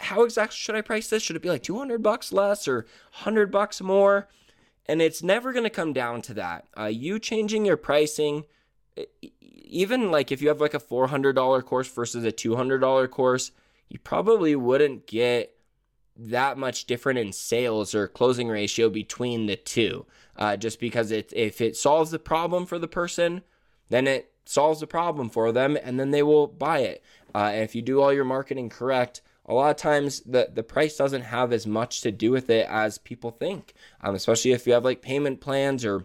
how 0.00 0.24
exactly 0.24 0.56
should 0.56 0.74
I 0.74 0.80
price 0.80 1.08
this? 1.08 1.22
Should 1.22 1.36
it 1.36 1.42
be 1.42 1.48
like 1.48 1.62
200 1.62 2.02
bucks 2.02 2.32
less 2.32 2.66
or 2.66 2.86
100 3.12 3.50
bucks 3.50 3.80
more? 3.80 4.28
And 4.86 5.02
it's 5.02 5.22
never 5.22 5.52
going 5.52 5.64
to 5.64 5.70
come 5.70 5.92
down 5.92 6.22
to 6.22 6.34
that. 6.34 6.66
Uh, 6.78 6.86
you 6.86 7.18
changing 7.18 7.64
your 7.64 7.76
pricing 7.76 8.44
even 9.42 10.10
like 10.10 10.32
if 10.32 10.40
you 10.40 10.48
have 10.48 10.60
like 10.60 10.74
a 10.74 10.80
$400 10.80 11.64
course 11.64 11.88
versus 11.88 12.24
a 12.24 12.32
$200 12.32 13.10
course, 13.10 13.52
you 13.88 13.98
probably 13.98 14.56
wouldn't 14.56 15.06
get 15.06 15.52
that 16.16 16.56
much 16.56 16.86
different 16.86 17.18
in 17.18 17.32
sales 17.32 17.94
or 17.94 18.08
closing 18.08 18.48
ratio 18.48 18.88
between 18.88 19.46
the 19.46 19.56
two. 19.56 20.06
Uh, 20.36 20.56
just 20.56 20.80
because 20.80 21.10
it, 21.10 21.32
if 21.34 21.60
it 21.60 21.76
solves 21.76 22.10
the 22.10 22.18
problem 22.18 22.66
for 22.66 22.78
the 22.78 22.88
person, 22.88 23.42
then 23.88 24.06
it 24.06 24.32
solves 24.44 24.80
the 24.80 24.86
problem 24.86 25.28
for 25.28 25.52
them 25.52 25.76
and 25.82 25.98
then 25.98 26.10
they 26.10 26.22
will 26.22 26.46
buy 26.46 26.78
it. 26.78 27.02
Uh, 27.34 27.50
and 27.52 27.62
if 27.62 27.74
you 27.74 27.82
do 27.82 28.00
all 28.00 28.12
your 28.12 28.24
marketing 28.24 28.68
correct, 28.68 29.20
a 29.46 29.54
lot 29.54 29.70
of 29.70 29.76
times 29.76 30.20
the, 30.20 30.50
the 30.52 30.62
price 30.62 30.96
doesn't 30.96 31.22
have 31.22 31.52
as 31.52 31.66
much 31.66 32.00
to 32.00 32.10
do 32.10 32.30
with 32.30 32.50
it 32.50 32.66
as 32.68 32.98
people 32.98 33.30
think, 33.30 33.74
um, 34.00 34.14
especially 34.14 34.52
if 34.52 34.66
you 34.66 34.72
have 34.72 34.84
like 34.84 35.02
payment 35.02 35.40
plans 35.40 35.84
or 35.84 36.04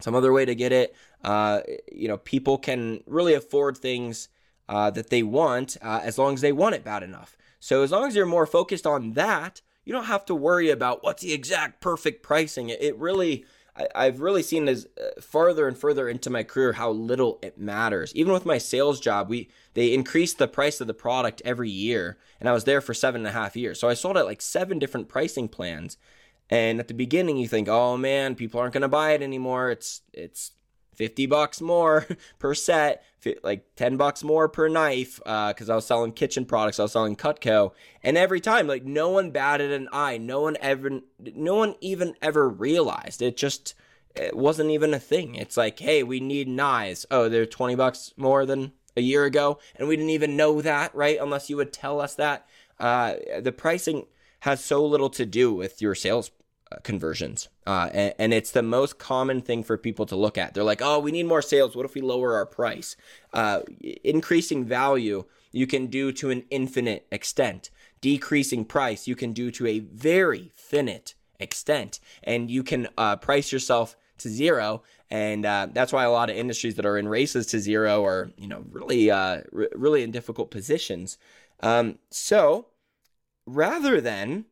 some 0.00 0.14
other 0.14 0.32
way 0.32 0.44
to 0.44 0.54
get 0.54 0.72
it. 0.72 0.94
Uh, 1.22 1.60
you 1.90 2.08
know, 2.08 2.16
people 2.16 2.58
can 2.58 3.02
really 3.06 3.34
afford 3.34 3.76
things 3.76 4.28
uh, 4.68 4.90
that 4.90 5.10
they 5.10 5.22
want 5.22 5.76
uh, 5.82 6.00
as 6.02 6.18
long 6.18 6.34
as 6.34 6.40
they 6.40 6.52
want 6.52 6.74
it 6.74 6.84
bad 6.84 7.02
enough. 7.02 7.36
So 7.58 7.82
as 7.82 7.90
long 7.90 8.06
as 8.06 8.16
you're 8.16 8.26
more 8.26 8.46
focused 8.46 8.86
on 8.86 9.12
that, 9.12 9.60
you 9.84 9.92
don't 9.92 10.04
have 10.04 10.24
to 10.26 10.34
worry 10.34 10.70
about 10.70 11.02
what's 11.02 11.22
the 11.22 11.32
exact 11.32 11.80
perfect 11.80 12.22
pricing. 12.22 12.68
It 12.68 12.96
really, 12.98 13.44
I, 13.94 14.04
have 14.04 14.20
really 14.20 14.42
seen 14.42 14.68
as 14.68 14.86
uh, 14.98 15.20
farther 15.20 15.66
and 15.66 15.76
further 15.76 16.08
into 16.08 16.30
my 16.30 16.42
career 16.42 16.74
how 16.74 16.90
little 16.90 17.38
it 17.42 17.58
matters. 17.58 18.14
Even 18.14 18.32
with 18.32 18.46
my 18.46 18.58
sales 18.58 19.00
job, 19.00 19.28
we 19.28 19.50
they 19.74 19.92
increased 19.92 20.38
the 20.38 20.48
price 20.48 20.80
of 20.80 20.86
the 20.86 20.94
product 20.94 21.42
every 21.44 21.70
year, 21.70 22.18
and 22.38 22.48
I 22.48 22.52
was 22.52 22.64
there 22.64 22.80
for 22.80 22.94
seven 22.94 23.22
and 23.22 23.28
a 23.28 23.32
half 23.32 23.56
years. 23.56 23.80
So 23.80 23.88
I 23.88 23.94
sold 23.94 24.16
at 24.16 24.26
like 24.26 24.42
seven 24.42 24.78
different 24.78 25.08
pricing 25.08 25.48
plans. 25.48 25.96
And 26.50 26.80
at 26.80 26.88
the 26.88 26.94
beginning, 26.94 27.36
you 27.36 27.48
think, 27.48 27.68
oh 27.68 27.96
man, 27.96 28.34
people 28.34 28.60
aren't 28.60 28.74
going 28.74 28.82
to 28.82 28.88
buy 28.88 29.12
it 29.12 29.22
anymore. 29.22 29.70
It's 29.70 30.02
it's 30.12 30.52
50 31.00 31.24
bucks 31.26 31.62
more 31.62 32.06
per 32.38 32.54
set, 32.54 33.02
like 33.42 33.64
10 33.76 33.96
bucks 33.96 34.22
more 34.22 34.50
per 34.50 34.68
knife, 34.68 35.16
because 35.16 35.70
uh, 35.70 35.72
I 35.72 35.76
was 35.76 35.86
selling 35.86 36.12
kitchen 36.12 36.44
products, 36.44 36.78
I 36.78 36.82
was 36.82 36.92
selling 36.92 37.16
Cutco, 37.16 37.72
and 38.02 38.18
every 38.18 38.40
time, 38.40 38.66
like 38.66 38.84
no 38.84 39.08
one 39.08 39.30
batted 39.30 39.72
an 39.72 39.88
eye, 39.92 40.18
no 40.18 40.42
one 40.42 40.58
ever, 40.60 41.00
no 41.18 41.54
one 41.54 41.76
even 41.80 42.16
ever 42.20 42.48
realized 42.48 43.22
it. 43.22 43.38
Just 43.38 43.74
it 44.14 44.36
wasn't 44.36 44.70
even 44.70 44.92
a 44.92 44.98
thing. 44.98 45.36
It's 45.36 45.56
like, 45.56 45.78
hey, 45.78 46.02
we 46.02 46.20
need 46.20 46.48
knives. 46.48 47.06
Oh, 47.10 47.28
they're 47.28 47.46
20 47.46 47.76
bucks 47.76 48.12
more 48.16 48.44
than 48.44 48.72
a 48.96 49.00
year 49.00 49.24
ago, 49.24 49.58
and 49.76 49.88
we 49.88 49.96
didn't 49.96 50.10
even 50.10 50.36
know 50.36 50.60
that, 50.60 50.94
right? 50.94 51.18
Unless 51.18 51.48
you 51.48 51.56
would 51.56 51.72
tell 51.72 52.00
us 52.00 52.14
that. 52.16 52.46
Uh, 52.78 53.14
the 53.40 53.52
pricing 53.52 54.06
has 54.40 54.62
so 54.62 54.84
little 54.84 55.10
to 55.10 55.24
do 55.24 55.52
with 55.52 55.80
your 55.80 55.94
sales 55.94 56.30
conversions. 56.82 57.48
Uh, 57.66 57.88
and, 57.92 58.14
and, 58.18 58.34
it's 58.34 58.52
the 58.52 58.62
most 58.62 58.98
common 58.98 59.40
thing 59.40 59.62
for 59.62 59.76
people 59.76 60.06
to 60.06 60.16
look 60.16 60.38
at. 60.38 60.54
They're 60.54 60.64
like, 60.64 60.82
oh, 60.82 60.98
we 60.98 61.12
need 61.12 61.26
more 61.26 61.42
sales. 61.42 61.74
What 61.74 61.84
if 61.84 61.94
we 61.94 62.00
lower 62.00 62.34
our 62.34 62.46
price? 62.46 62.96
Uh, 63.32 63.60
increasing 64.04 64.64
value, 64.64 65.24
you 65.52 65.66
can 65.66 65.86
do 65.86 66.12
to 66.12 66.30
an 66.30 66.44
infinite 66.50 67.06
extent. 67.10 67.70
Decreasing 68.00 68.64
price, 68.64 69.06
you 69.06 69.16
can 69.16 69.32
do 69.32 69.50
to 69.50 69.66
a 69.66 69.80
very 69.80 70.52
finite 70.54 71.14
extent. 71.38 72.00
And 72.22 72.50
you 72.50 72.62
can 72.62 72.88
uh, 72.96 73.16
price 73.16 73.52
yourself 73.52 73.96
to 74.18 74.28
zero. 74.28 74.82
And 75.10 75.44
uh, 75.44 75.68
that's 75.72 75.92
why 75.92 76.04
a 76.04 76.10
lot 76.10 76.30
of 76.30 76.36
industries 76.36 76.76
that 76.76 76.86
are 76.86 76.98
in 76.98 77.08
races 77.08 77.46
to 77.46 77.58
zero 77.58 78.04
are, 78.04 78.30
you 78.36 78.46
know, 78.46 78.64
really, 78.70 79.10
uh, 79.10 79.42
r- 79.52 79.68
really 79.74 80.02
in 80.02 80.12
difficult 80.12 80.50
positions. 80.50 81.18
Um, 81.60 81.98
so 82.10 82.66
rather 83.46 84.00
than 84.00 84.46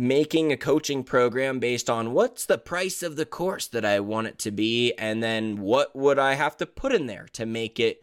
making 0.00 0.50
a 0.50 0.56
coaching 0.56 1.04
program 1.04 1.58
based 1.58 1.90
on 1.90 2.12
what's 2.12 2.46
the 2.46 2.56
price 2.56 3.02
of 3.02 3.16
the 3.16 3.26
course 3.26 3.66
that 3.66 3.84
I 3.84 4.00
want 4.00 4.28
it 4.28 4.38
to 4.40 4.50
be, 4.50 4.94
and 4.94 5.22
then 5.22 5.60
what 5.60 5.94
would 5.94 6.18
I 6.18 6.34
have 6.34 6.56
to 6.56 6.66
put 6.66 6.94
in 6.94 7.06
there 7.06 7.28
to 7.34 7.44
make 7.44 7.78
it 7.78 8.02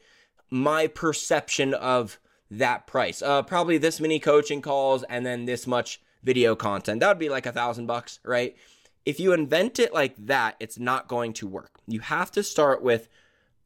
my 0.51 0.85
perception 0.85 1.73
of 1.73 2.19
that 2.51 2.85
price. 2.85 3.21
Uh, 3.21 3.41
probably 3.41 3.79
this 3.79 3.99
many 3.99 4.19
coaching 4.19 4.61
calls 4.61 5.03
and 5.03 5.25
then 5.25 5.45
this 5.45 5.65
much 5.65 5.99
video 6.23 6.55
content. 6.55 6.99
That 6.99 7.09
would 7.09 7.19
be 7.19 7.29
like 7.29 7.47
a 7.47 7.51
thousand 7.51 7.87
bucks, 7.87 8.19
right? 8.23 8.55
If 9.03 9.19
you 9.19 9.33
invent 9.33 9.79
it 9.79 9.93
like 9.93 10.15
that, 10.27 10.55
it's 10.59 10.77
not 10.77 11.07
going 11.07 11.33
to 11.33 11.47
work. 11.47 11.79
You 11.87 12.01
have 12.01 12.31
to 12.33 12.43
start 12.43 12.83
with 12.83 13.09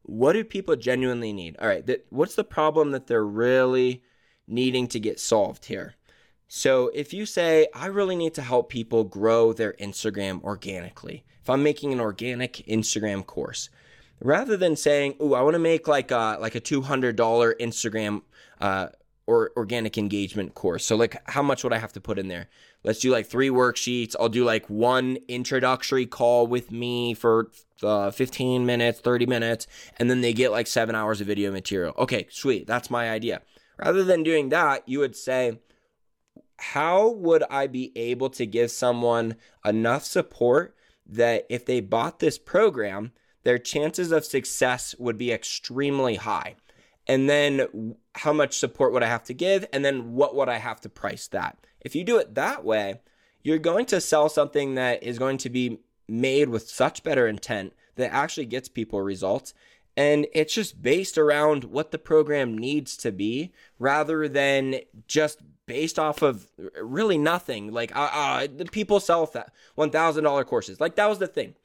what 0.03 0.33
do 0.33 0.43
people 0.43 0.77
genuinely 0.77 1.33
need? 1.33 1.57
All 1.59 1.67
right, 1.67 1.88
what's 2.09 2.35
the 2.35 2.43
problem 2.43 2.91
that 2.91 3.07
they're 3.07 3.25
really 3.25 4.03
needing 4.47 4.88
to 4.88 5.00
get 5.00 5.19
solved 5.19 5.65
here? 5.65 5.95
So 6.53 6.91
if 6.93 7.13
you 7.13 7.25
say, 7.25 7.70
I 7.74 7.86
really 7.86 8.17
need 8.17 8.34
to 8.34 8.41
help 8.41 8.67
people 8.67 9.05
grow 9.05 9.53
their 9.53 9.72
Instagram 9.79 10.43
organically, 10.43 11.24
if 11.41 11.50
I'm 11.50 11.63
making 11.63 11.93
an 11.93 12.01
organic 12.01 12.55
Instagram 12.67 13.25
course, 13.25 13.70
rather 14.20 14.58
than 14.58 14.75
saying, 14.75 15.15
"Oh, 15.22 15.34
I 15.34 15.43
want 15.43 15.53
to 15.53 15.60
make 15.60 15.88
like 15.88 16.12
a 16.12 16.38
like 16.41 16.55
a 16.55 16.60
two 16.60 16.81
hundred 16.81 17.15
dollar 17.15 17.55
Instagram 17.58 18.24
uh, 18.60 18.88
or 19.27 19.51
organic 19.55 19.98
engagement 19.98 20.53
course," 20.53 20.84
so 20.84 20.98
like 20.98 21.15
how 21.29 21.41
much 21.41 21.63
would 21.63 21.72
I 21.72 21.77
have 21.77 21.93
to 21.93 22.01
put 22.01 22.20
in 22.20 22.27
there? 22.27 22.50
Let's 22.84 23.00
do 23.00 23.12
like 23.12 23.27
three 23.27 23.50
worksheets. 23.50 24.17
I'll 24.20 24.27
do 24.27 24.43
like 24.43 24.70
one 24.70 25.20
introductory 25.29 26.05
call 26.05 26.48
with 26.48 26.70
me 26.70 27.13
for 27.13 27.50
uh, 27.81 28.12
15 28.12 28.65
minutes, 28.65 29.00
30 29.00 29.25
minutes, 29.25 29.67
and 30.00 30.10
then 30.10 30.20
they 30.20 30.34
get 30.34 30.51
like 30.51 30.67
seven 30.67 30.96
hours 30.96 31.22
of 31.22 31.27
video 31.27 31.50
material. 31.50 31.93
Okay, 31.98 32.27
sweet. 32.29 32.67
That's 32.67 32.89
my 32.89 33.10
idea. 33.10 33.41
Rather 33.77 34.03
than 34.03 34.22
doing 34.22 34.50
that, 34.50 34.86
you 34.86 35.00
would 35.00 35.15
say, 35.15 35.58
how 36.62 37.10
would 37.10 37.44
I 37.50 37.65
be 37.65 37.91
able 37.96 38.30
to 38.32 38.46
give 38.46 38.70
someone 38.70 39.36
enough 39.65 40.06
support 40.06 40.75
that 41.08 41.48
if 41.50 41.65
they 41.65 41.82
bought 41.82 42.20
this 42.20 42.38
program, 42.38 43.12
their 43.44 43.58
chances 43.58 44.12
of 44.12 44.25
success 44.25 44.94
would 45.00 45.18
be 45.18 45.32
extremely 45.32 46.15
high? 46.15 46.56
And 47.08 47.27
then 47.27 47.96
how 48.13 48.32
much 48.32 48.60
support 48.60 48.94
would 48.94 49.01
I 49.01 49.08
have 49.08 49.24
to 49.25 49.34
give? 49.34 49.65
And 49.74 49.84
then 49.84 50.13
what 50.13 50.36
would 50.36 50.50
I 50.50 50.58
have 50.58 50.80
to 50.82 50.89
price 50.89 51.27
that? 51.30 51.58
If 51.80 51.96
you 51.96 52.03
do 52.03 52.18
it 52.18 52.36
that 52.36 52.63
way, 52.63 53.01
you're 53.41 53.58
going 53.58 53.88
to 53.88 54.00
sell 54.00 54.30
something 54.30 54.75
that 54.75 55.01
is 55.01 55.18
going 55.18 55.39
to 55.39 55.50
be 55.50 55.80
made 56.08 56.50
with 56.50 56.70
such 56.70 57.01
better 57.01 57.27
intent 57.27 57.74
that 57.96 58.13
actually 58.13 58.46
gets 58.46 58.70
people 58.70 59.01
results. 59.01 59.56
And 59.98 60.27
it's 60.34 60.53
just 60.53 60.82
based 60.82 61.18
around 61.18 61.65
what 61.65 61.89
the 61.89 61.98
program 61.98 62.56
needs 62.56 62.96
to 62.98 63.12
be 63.12 63.51
rather 63.80 64.27
than 64.27 64.75
just 65.08 65.39
based 65.65 66.00
off 66.00 66.22
of 66.22 66.48
really 66.82 67.18
nothing. 67.18 67.72
Like, 67.72 67.96
uh, 67.96 68.10
uh, 68.12 68.48
the 68.53 68.65
people 68.65 69.00
sell 69.00 69.25
that 69.27 69.53
one 69.75 69.89
thousand 69.89 70.24
dollar 70.24 70.44
courses. 70.44 70.80
Like 70.80 70.96
that 70.96 71.08
was 71.08 71.20
the 71.20 71.27
thing. 71.27 71.56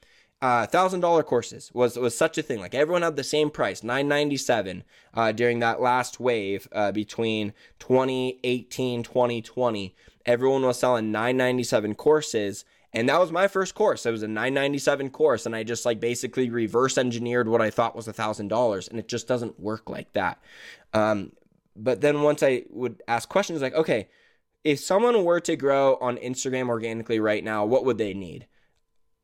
Uh, 0.43 0.67
thousand 0.67 1.01
dollar 1.01 1.23
courses 1.23 1.71
was 1.73 1.97
was 1.97 2.17
such 2.17 2.37
a 2.37 2.43
thing. 2.43 2.61
Like 2.61 2.75
everyone 2.75 3.03
had 3.03 3.17
the 3.17 3.25
same 3.25 3.51
price, 3.51 3.83
nine 3.83 4.07
ninety 4.07 4.37
seven, 4.37 4.85
uh, 5.15 5.33
during 5.33 5.61
that 5.61 5.81
last 5.81 6.21
wave 6.21 6.69
uh, 6.73 6.93
between 6.93 7.55
2018 7.79 9.03
2020. 9.03 9.95
Everyone 10.27 10.63
was 10.63 10.79
selling 10.79 11.11
nine 11.11 11.37
ninety 11.37 11.65
seven 11.65 11.95
courses. 11.95 12.65
And 12.93 13.11
that 13.11 13.21
was 13.21 13.31
my 13.31 13.47
first 13.47 13.75
course. 13.75 14.07
It 14.07 14.11
was 14.11 14.23
a 14.23 14.29
997 14.29 15.11
course, 15.11 15.45
and 15.45 15.55
I 15.55 15.65
just 15.65 15.85
like 15.85 16.01
basically 16.01 16.49
reverse 16.49 16.97
engineered 16.97 17.47
what 17.47 17.61
I 17.61 17.69
thought 17.69 17.95
was 17.95 18.09
a 18.09 18.13
thousand 18.13 18.49
dollars, 18.49 18.89
and 18.89 18.99
it 18.99 19.07
just 19.07 19.29
doesn't 19.29 19.61
work 19.61 19.91
like 19.91 20.15
that. 20.15 20.41
Um, 20.95 21.33
but 21.77 22.01
then 22.01 22.23
once 22.23 22.43
I 22.43 22.65
would 22.71 23.03
ask 23.09 23.29
questions 23.29 23.63
like, 23.63 23.75
okay, 23.75 24.09
if 24.65 24.81
someone 24.81 25.25
were 25.25 25.41
to 25.41 25.57
grow 25.57 25.97
on 26.01 26.17
Instagram 26.17 26.69
organically 26.69 27.21
right 27.21 27.45
now, 27.45 27.65
what 27.65 27.85
would 27.85 27.99
they 27.99 28.15
need? 28.15 28.47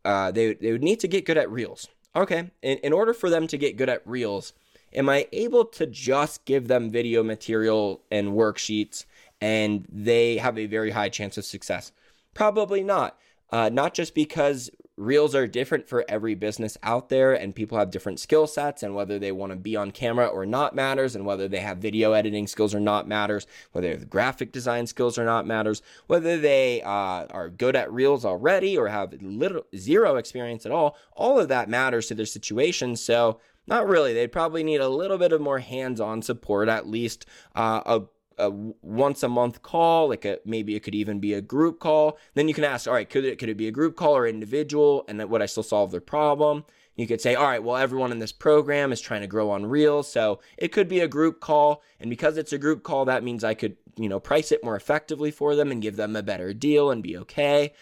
Uh, 0.04 0.30
they, 0.30 0.54
they 0.54 0.72
would 0.72 0.82
need 0.82 1.00
to 1.00 1.08
get 1.08 1.26
good 1.26 1.38
at 1.38 1.50
reels. 1.50 1.88
Okay, 2.14 2.50
in, 2.62 2.78
in 2.78 2.92
order 2.92 3.14
for 3.14 3.30
them 3.30 3.46
to 3.46 3.56
get 3.56 3.76
good 3.76 3.88
at 3.88 4.06
reels, 4.06 4.52
am 4.92 5.08
I 5.08 5.26
able 5.32 5.64
to 5.64 5.86
just 5.86 6.44
give 6.44 6.68
them 6.68 6.90
video 6.90 7.22
material 7.22 8.02
and 8.10 8.28
worksheets 8.28 9.04
and 9.40 9.86
they 9.90 10.36
have 10.36 10.58
a 10.58 10.66
very 10.66 10.90
high 10.90 11.08
chance 11.08 11.38
of 11.38 11.44
success? 11.44 11.90
Probably 12.34 12.84
not. 12.84 13.18
Uh, 13.50 13.68
not 13.68 13.94
just 13.94 14.14
because 14.14 14.70
reels 15.02 15.34
are 15.34 15.46
different 15.46 15.88
for 15.88 16.04
every 16.08 16.34
business 16.34 16.78
out 16.82 17.08
there 17.08 17.32
and 17.32 17.54
people 17.54 17.76
have 17.76 17.90
different 17.90 18.20
skill 18.20 18.46
sets 18.46 18.82
and 18.82 18.94
whether 18.94 19.18
they 19.18 19.32
want 19.32 19.50
to 19.50 19.56
be 19.56 19.76
on 19.76 19.90
camera 19.90 20.26
or 20.26 20.46
not 20.46 20.74
matters 20.74 21.14
and 21.14 21.26
whether 21.26 21.48
they 21.48 21.60
have 21.60 21.78
video 21.78 22.12
editing 22.12 22.46
skills 22.46 22.74
or 22.74 22.80
not 22.80 23.08
matters 23.08 23.46
whether 23.72 23.88
they 23.88 23.94
have 23.94 24.08
graphic 24.08 24.52
design 24.52 24.86
skills 24.86 25.18
or 25.18 25.24
not 25.24 25.46
matters 25.46 25.82
whether 26.06 26.38
they 26.38 26.80
uh, 26.82 27.26
are 27.30 27.48
good 27.48 27.76
at 27.76 27.92
reels 27.92 28.24
already 28.24 28.78
or 28.78 28.88
have 28.88 29.12
little 29.20 29.64
zero 29.76 30.16
experience 30.16 30.64
at 30.64 30.72
all 30.72 30.96
all 31.12 31.38
of 31.38 31.48
that 31.48 31.68
matters 31.68 32.06
to 32.06 32.14
their 32.14 32.26
situation 32.26 32.96
so 32.96 33.38
not 33.66 33.86
really. 33.86 34.12
They'd 34.12 34.32
probably 34.32 34.64
need 34.64 34.80
a 34.80 34.88
little 34.88 35.18
bit 35.18 35.32
of 35.32 35.40
more 35.40 35.60
hands-on 35.60 36.22
support 36.22 36.68
at 36.68 36.88
least 36.88 37.26
uh, 37.54 37.80
a 37.86 38.02
a 38.38 38.50
once 38.50 39.22
a 39.22 39.28
month 39.28 39.62
call, 39.62 40.08
like 40.08 40.24
a 40.24 40.38
maybe 40.44 40.74
it 40.74 40.80
could 40.80 40.94
even 40.94 41.20
be 41.20 41.34
a 41.34 41.40
group 41.40 41.80
call. 41.80 42.18
Then 42.34 42.48
you 42.48 42.54
can 42.54 42.64
ask, 42.64 42.86
all 42.86 42.94
right, 42.94 43.08
could 43.08 43.24
it 43.24 43.38
could 43.38 43.48
it 43.48 43.56
be 43.56 43.68
a 43.68 43.72
group 43.72 43.96
call 43.96 44.16
or 44.16 44.26
individual, 44.26 45.04
and 45.08 45.22
would 45.28 45.42
I 45.42 45.46
still 45.46 45.62
solve 45.62 45.90
their 45.90 46.00
problem? 46.00 46.64
You 46.96 47.06
could 47.06 47.22
say, 47.22 47.34
all 47.34 47.46
right, 47.46 47.62
well, 47.62 47.76
everyone 47.76 48.12
in 48.12 48.18
this 48.18 48.32
program 48.32 48.92
is 48.92 49.00
trying 49.00 49.22
to 49.22 49.26
grow 49.26 49.50
on 49.50 49.64
Reels, 49.64 50.12
so 50.12 50.40
it 50.58 50.72
could 50.72 50.88
be 50.88 51.00
a 51.00 51.08
group 51.08 51.40
call, 51.40 51.82
and 51.98 52.10
because 52.10 52.36
it's 52.36 52.52
a 52.52 52.58
group 52.58 52.82
call, 52.82 53.06
that 53.06 53.24
means 53.24 53.42
I 53.42 53.54
could, 53.54 53.76
you 53.96 54.10
know, 54.10 54.20
price 54.20 54.52
it 54.52 54.62
more 54.62 54.76
effectively 54.76 55.30
for 55.30 55.54
them 55.54 55.70
and 55.70 55.80
give 55.80 55.96
them 55.96 56.14
a 56.16 56.22
better 56.22 56.52
deal 56.52 56.90
and 56.90 57.02
be 57.02 57.16
okay. 57.16 57.72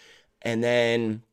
And 0.41 0.63
then, 0.63 1.23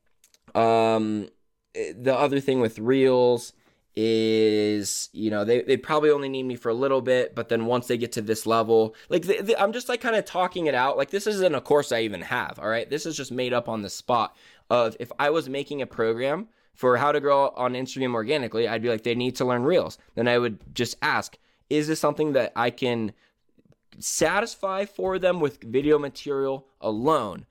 um, 0.57 1.29
the 1.75 2.17
other 2.17 2.41
thing 2.41 2.61
with 2.61 2.81
Reels 2.81 3.53
is 4.00 5.09
you 5.12 5.28
know 5.28 5.45
they, 5.45 5.61
they 5.62 5.76
probably 5.76 6.09
only 6.09 6.28
need 6.28 6.45
me 6.45 6.55
for 6.55 6.69
a 6.69 6.75
little 6.75 7.00
bit 7.00 7.35
but 7.35 7.49
then 7.49 7.67
once 7.67 7.88
they 7.88 7.99
get 7.99 8.12
to 8.12 8.23
this 8.23 8.47
level 8.47 8.95
like 9.09 9.23
the, 9.23 9.43
the, 9.43 9.61
i'm 9.61 9.73
just 9.73 9.88
like 9.88 10.00
kind 10.00 10.14
of 10.14 10.25
talking 10.25 10.67
it 10.67 10.75
out. 10.75 10.97
Like 10.97 11.11
this 11.11 11.26
isn't 11.26 11.55
a 11.57 11.61
course 11.61 11.90
i 11.90 12.02
even 12.02 12.21
have 12.21 12.61
all 12.61 12.69
right? 12.69 12.88
This 12.88 13.07
is 13.07 13.17
just 13.17 13.33
made 13.33 13.52
up 13.52 13.69
on 13.69 13.83
the 13.83 13.90
spot 13.90 14.37
of 14.71 14.97
if 15.00 15.11
i 15.19 15.31
was 15.31 15.49
making 15.49 15.83
a 15.83 15.87
program 15.87 16.47
for 16.75 16.97
how 16.97 17.11
to 17.11 17.19
grow 17.19 17.49
on 17.57 17.73
instagram 17.73 18.14
organically 18.14 18.69
i'd 18.69 18.83
be 18.83 18.88
like 18.88 19.02
they 19.02 19.17
need 19.17 19.35
to 19.35 19.45
learn 19.45 19.64
reels. 19.64 19.99
Then 20.14 20.28
i 20.28 20.38
would 20.38 20.61
just 20.73 20.95
ask 21.02 21.37
is 21.69 21.88
this 21.88 21.99
something 21.99 22.35
that 22.35 22.52
i 22.55 22.71
can 22.71 23.12
satisfy 23.99 24.85
for 24.85 25.19
them 25.19 25.40
with 25.40 25.61
video 25.64 25.99
material 25.99 26.69
alone? 26.81 27.47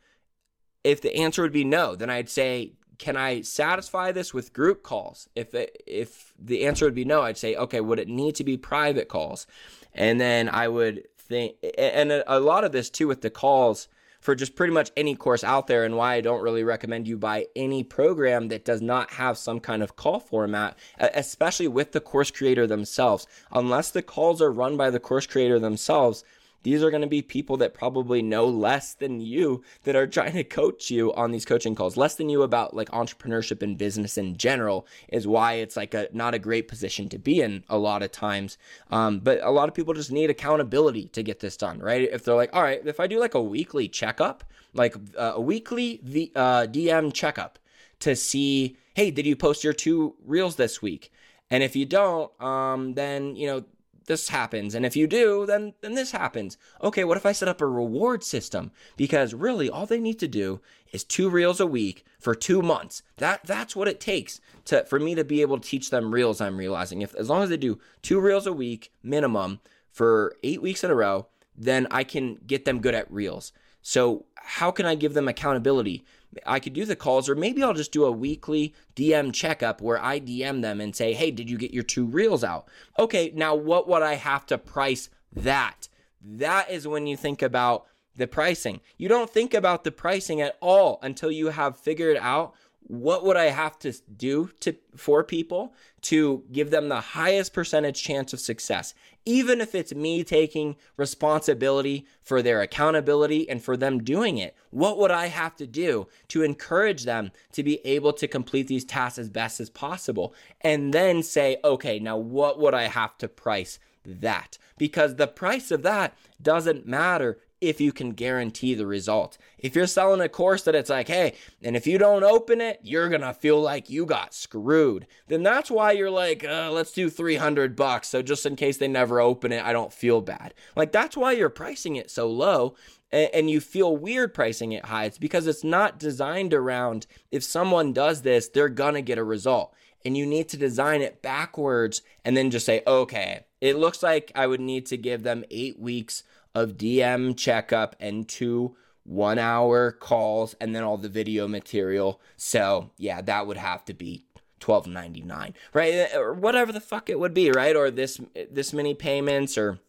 If 0.86 1.01
the 1.01 1.13
answer 1.13 1.42
would 1.42 1.51
be 1.51 1.66
no 1.66 1.94
then 1.94 2.10
i'd 2.10 2.30
say 2.30 2.77
can 2.98 3.16
I 3.16 3.42
satisfy 3.42 4.12
this 4.12 4.34
with 4.34 4.54
group 4.54 4.84
calls? 4.84 5.30
If 5.36 5.54
it, 5.54 5.84
if 5.86 6.34
the 6.39 6.66
answer 6.66 6.86
would 6.86 6.96
be 6.96 7.06
no, 7.06 7.22
I'd 7.22 7.38
say, 7.38 7.56
okay, 7.56 7.82
would 7.82 8.00
it 8.00 8.08
need 8.08 8.36
to 8.36 8.44
be 8.44 8.58
private 8.58 9.08
calls? 9.08 9.48
And 9.94 10.20
then 10.20 10.50
I 10.50 10.68
would 10.68 11.04
think, 11.18 11.56
and 11.77 12.24
a 12.25 12.39
lot 12.39 12.63
of 12.63 12.72
this 12.72 12.89
too 12.89 13.08
with 13.08 13.22
the 13.22 13.30
calls 13.30 13.88
for 14.20 14.36
just 14.36 14.56
pretty 14.56 14.74
much 14.74 14.92
any 14.98 15.16
course 15.16 15.44
out 15.44 15.68
there 15.68 15.86
and 15.86 15.96
why 15.96 16.16
I 16.16 16.22
don't 16.22 16.42
really 16.42 16.63
recommend 16.63 17.08
you 17.08 17.18
buy 17.18 17.48
any 17.56 17.84
program 17.84 18.48
that 18.50 18.66
does 18.66 18.82
not 18.82 19.12
have 19.12 19.38
some 19.38 19.60
kind 19.60 19.84
of 19.84 19.96
call 19.96 20.20
format, 20.20 20.77
especially 21.00 21.68
with 21.68 21.92
the 21.92 22.01
course 22.01 22.32
creator 22.32 22.68
themselves. 22.68 23.27
Unless 23.51 23.92
the 23.92 24.01
calls 24.01 24.42
are 24.42 24.51
run 24.51 24.75
by 24.75 24.89
the 24.89 25.00
course 25.00 25.27
creator 25.27 25.60
themselves, 25.60 26.24
these 26.68 26.84
are 26.84 26.92
going 26.92 27.02
to 27.02 27.08
be 27.08 27.22
people 27.22 27.56
that 27.56 27.74
probably 27.74 28.22
know 28.22 28.46
less 28.46 28.94
than 28.94 29.22
you 29.22 29.64
that 29.84 29.96
are 29.96 30.06
trying 30.06 30.34
to 30.34 30.44
coach 30.44 30.92
you 30.92 31.14
on 31.14 31.32
these 31.32 31.46
coaching 31.46 31.76
calls. 31.76 31.96
Less 31.96 32.16
than 32.16 32.28
you 32.28 32.42
about 32.42 32.76
like 32.76 32.90
entrepreneurship 32.90 33.62
and 33.62 33.78
business 33.78 34.18
in 34.18 34.36
general 34.36 34.86
is 35.08 35.26
why 35.26 35.54
it's 35.54 35.78
like 35.78 35.94
a 35.94 36.10
not 36.12 36.34
a 36.34 36.40
great 36.40 36.68
position 36.68 37.08
to 37.08 37.18
be 37.18 37.40
in 37.40 37.64
a 37.70 37.78
lot 37.78 38.04
of 38.04 38.12
times. 38.12 38.58
Um, 38.92 39.20
but 39.20 39.42
a 39.42 39.50
lot 39.50 39.70
of 39.70 39.76
people 39.76 39.94
just 39.94 40.12
need 40.12 40.30
accountability 40.30 41.08
to 41.14 41.24
get 41.24 41.40
this 41.40 41.56
done, 41.56 41.80
right? 41.80 42.02
If 42.02 42.26
they're 42.26 42.36
like, 42.36 42.54
all 42.54 42.64
right, 42.64 42.86
if 42.86 43.00
I 43.00 43.08
do 43.08 43.18
like 43.18 43.34
a 43.34 43.42
weekly 43.42 43.88
checkup, 43.88 44.44
like 44.74 44.94
uh, 45.18 45.36
a 45.36 45.42
weekly 45.42 46.02
v, 46.04 46.34
uh, 46.36 46.68
DM 46.70 47.14
checkup 47.14 47.60
to 48.02 48.14
see, 48.14 48.76
hey, 48.94 49.10
did 49.10 49.26
you 49.26 49.38
post 49.38 49.64
your 49.64 49.72
two 49.72 50.16
reels 50.26 50.58
this 50.58 50.82
week? 50.82 51.14
And 51.50 51.64
if 51.64 51.78
you 51.78 51.86
don't, 51.86 52.30
um, 52.42 52.96
then 52.96 53.38
you 53.38 53.48
know 53.48 53.64
this 54.08 54.30
happens. 54.30 54.74
And 54.74 54.86
if 54.86 54.96
you 54.96 55.08
do, 55.08 55.46
then 55.46 55.74
then 55.82 55.94
this 55.94 56.12
happens. 56.12 56.58
Okay, 56.82 57.04
what 57.04 57.18
if 57.18 57.26
I 57.26 57.32
set 57.32 57.48
up 57.48 57.62
a 57.62 57.68
reward 57.68 58.24
system? 58.24 58.72
Because 58.96 59.34
really 59.34 59.70
all 59.70 59.86
they 59.86 60.00
need 60.00 60.20
to 60.20 60.28
do 60.28 60.60
is 60.92 61.04
two 61.04 61.30
reels 61.30 61.60
a 61.60 61.68
week 61.68 62.06
for 62.20 62.34
2 62.34 62.62
months. 62.62 63.04
That 63.18 63.46
that's 63.46 63.76
what 63.76 63.88
it 63.88 64.00
takes 64.00 64.42
to 64.66 64.86
for 64.86 65.00
me 65.00 65.14
to 65.16 65.24
be 65.24 65.42
able 65.42 65.60
to 65.60 65.70
teach 65.70 65.90
them 65.90 66.14
reels 66.14 66.42
I'm 66.42 66.58
realizing. 66.58 67.02
If 67.02 67.14
as 67.16 67.30
long 67.30 67.44
as 67.44 67.50
they 67.50 67.58
do 67.58 67.80
two 68.02 68.20
reels 68.20 68.48
a 68.48 68.54
week 68.54 68.92
minimum 69.04 69.60
for 69.92 70.36
8 70.44 70.62
weeks 70.62 70.84
in 70.84 70.92
a 70.92 70.96
row, 70.96 71.28
then 71.56 71.88
I 71.92 72.04
can 72.04 72.40
get 72.48 72.66
them 72.66 72.80
good 72.80 72.96
at 72.96 73.12
reels. 73.12 73.52
So, 73.82 74.26
how 74.36 74.72
can 74.72 74.86
I 74.86 74.96
give 74.96 75.14
them 75.14 75.28
accountability? 75.28 76.04
I 76.46 76.60
could 76.60 76.74
do 76.74 76.86
the 76.86 76.96
calls, 76.96 77.29
or 77.29 77.36
maybe 77.36 77.63
I'll 77.63 77.74
just 77.74 77.91
do 77.91 78.05
a 78.05 78.12
weekly 78.12 78.74
DM 78.96 79.34
checkup 79.34 79.81
where 79.81 80.01
I 80.01 80.19
DM 80.19 80.62
them 80.62 80.81
and 80.81 80.96
say, 80.96 81.13
hey, 81.13 81.31
did 81.31 81.50
you 81.50 81.57
get 81.57 81.74
your 81.74 81.84
two 81.84 82.05
reels 82.05 82.43
out? 82.43 82.67
Okay, 83.00 83.31
now 83.36 83.55
what 83.55 83.88
would 83.88 84.03
I 84.03 84.15
have 84.15 84.46
to 84.48 84.57
price 84.57 85.10
that? 85.34 85.88
That 86.22 86.69
is 86.69 86.88
when 86.88 87.07
you 87.07 87.17
think 87.17 87.41
about 87.41 87.86
the 88.15 88.27
pricing. 88.27 88.81
You 88.98 89.07
don't 89.07 89.29
think 89.29 89.53
about 89.53 89.84
the 89.84 89.91
pricing 89.91 90.41
at 90.41 90.57
all 90.60 91.00
until 91.01 91.31
you 91.31 91.50
have 91.50 91.77
figured 91.77 92.17
out 92.17 92.53
what 92.88 93.25
would 93.25 93.36
I 93.36 93.46
have 93.46 93.77
to 93.79 93.91
do 94.15 94.50
to 94.62 94.74
for 94.96 95.22
people 95.22 95.74
to 96.03 96.46
give 96.53 96.72
them 96.72 96.88
the 96.88 97.01
highest 97.01 97.51
percentage 97.53 98.01
chance 98.01 98.32
of 98.32 98.39
success? 98.39 98.94
Even 99.25 99.60
if 99.60 99.75
it's 99.75 99.94
me 99.94 100.24
taking 100.24 100.77
responsibility 100.96 102.08
for 102.24 102.41
their 102.41 102.62
accountability 102.62 103.50
and 103.50 103.62
for 103.62 103.75
them 103.75 104.03
doing 104.03 104.38
it, 104.38 104.56
what 104.70 104.98
would 104.98 105.12
I 105.12 105.27
have 105.27 105.58
to 105.58 105.67
do 105.67 106.08
to 106.29 106.44
encourage 106.44 107.03
them 107.03 107.32
to 107.51 107.62
be 107.62 107.86
able 107.86 108.13
to 108.13 108.27
complete 108.27 108.67
these 108.67 108.86
tasks 108.86 109.20
as 109.20 109.29
best 109.29 109.60
as 109.60 109.70
possible? 109.70 110.34
And 110.62 110.94
then 110.94 111.24
say, 111.24 111.58
okay, 111.65 112.00
now 112.00 112.15
what 112.15 112.58
would 112.58 112.74
I 112.74 112.84
have 112.84 113.17
to 113.17 113.27
price 113.27 113.79
that? 114.06 114.58
Because 114.77 115.15
the 115.15 115.27
price 115.27 115.72
of 115.72 115.84
that 115.84 116.17
doesn't 116.41 116.88
matter 116.88 117.39
if 117.60 117.82
you 117.82 117.92
can 117.92 118.12
guarantee 118.12 118.74
the 118.76 118.86
result. 118.86 119.38
If 119.58 119.76
you're 119.76 119.88
selling 119.88 120.22
a 120.22 120.30
course 120.30 120.64
that 120.64 120.76
it's 120.76 120.90
like, 120.90 121.08
hey, 121.08 121.36
and 121.64 121.76
if 121.76 121.88
you 121.88 121.98
don't 121.98 122.24
open 122.24 122.62
it, 122.62 122.80
you're 122.84 123.10
gonna 123.10 123.34
feel 123.34 123.60
like 123.60 123.90
you 123.90 124.06
got 124.06 124.34
screwed, 124.34 125.08
then 125.28 125.44
that's 125.44 125.72
why 125.72 125.94
you're 125.94 126.12
like, 126.12 126.44
uh, 126.44 126.70
let's 126.72 126.92
do 126.92 127.10
300 127.10 127.76
bucks. 127.76 128.10
So 128.10 128.22
just 128.22 128.46
in 128.46 128.56
case 128.56 128.78
they 128.78 128.88
never 128.88 129.20
open 129.20 129.52
it, 129.52 129.66
I 129.66 129.74
don't 129.74 129.94
feel 129.94 130.22
bad. 130.22 130.54
Like 130.76 130.92
that's 130.92 131.18
why 131.18 131.32
you're 131.32 131.50
pricing 131.50 131.96
it 131.96 132.12
so 132.12 132.30
low 132.30 132.76
and 133.12 133.50
you 133.50 133.62
feel 133.62 133.96
weird 133.96 134.34
pricing 134.34 134.74
it 134.74 134.86
high. 134.86 135.06
It's 135.06 135.18
because 135.18 135.48
it's 135.48 135.64
not 135.64 135.98
designed 136.00 136.54
around 136.54 137.08
if 137.32 137.44
someone 137.44 137.94
does 137.94 138.22
this, 138.22 138.50
they're 138.50 138.70
gonna 138.70 139.02
get 139.02 139.18
a 139.18 139.24
result. 139.24 139.74
And 140.06 140.16
you 140.16 140.26
need 140.26 140.50
to 140.50 140.58
design 140.58 141.02
it 141.02 141.22
backwards 141.22 142.02
and 142.24 142.38
then 142.38 142.52
just 142.52 142.66
say, 142.66 142.84
okay, 142.86 143.46
it 143.60 143.78
looks 143.78 144.04
like 144.04 144.32
I 144.36 144.48
would 144.48 144.62
need 144.62 144.86
to 144.88 144.98
give 144.98 145.24
them 145.24 145.44
eight 145.50 145.80
weeks 145.80 146.24
of 146.58 146.76
DM 146.76 147.38
checkup 147.38 147.96
and 148.00 148.28
two 148.28 148.76
one 149.04 149.38
hour 149.38 149.92
calls 149.92 150.56
and 150.60 150.76
then 150.76 150.84
all 150.84 150.98
the 150.98 151.08
video 151.08 151.48
material. 151.48 152.20
So 152.36 152.90
yeah, 152.98 153.22
that 153.22 153.46
would 153.46 153.58
have 153.58 153.86
to 153.86 153.94
be 153.94 154.26
twelve 154.60 154.88
ninety 154.88 155.22
nine, 155.22 155.53
right? 155.74 156.10
Or 156.16 156.34
whatever 156.34 156.72
the 156.72 156.81
fuck 156.81 157.12
it 157.12 157.20
would 157.20 157.34
be, 157.34 157.51
right? 157.51 157.75
Or 157.75 157.92
this 157.92 158.20
this 158.51 158.74
many 158.74 158.96
payments 158.96 159.55
or 159.58 159.79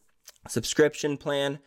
subscription 0.47 1.16
plan. 1.16 1.59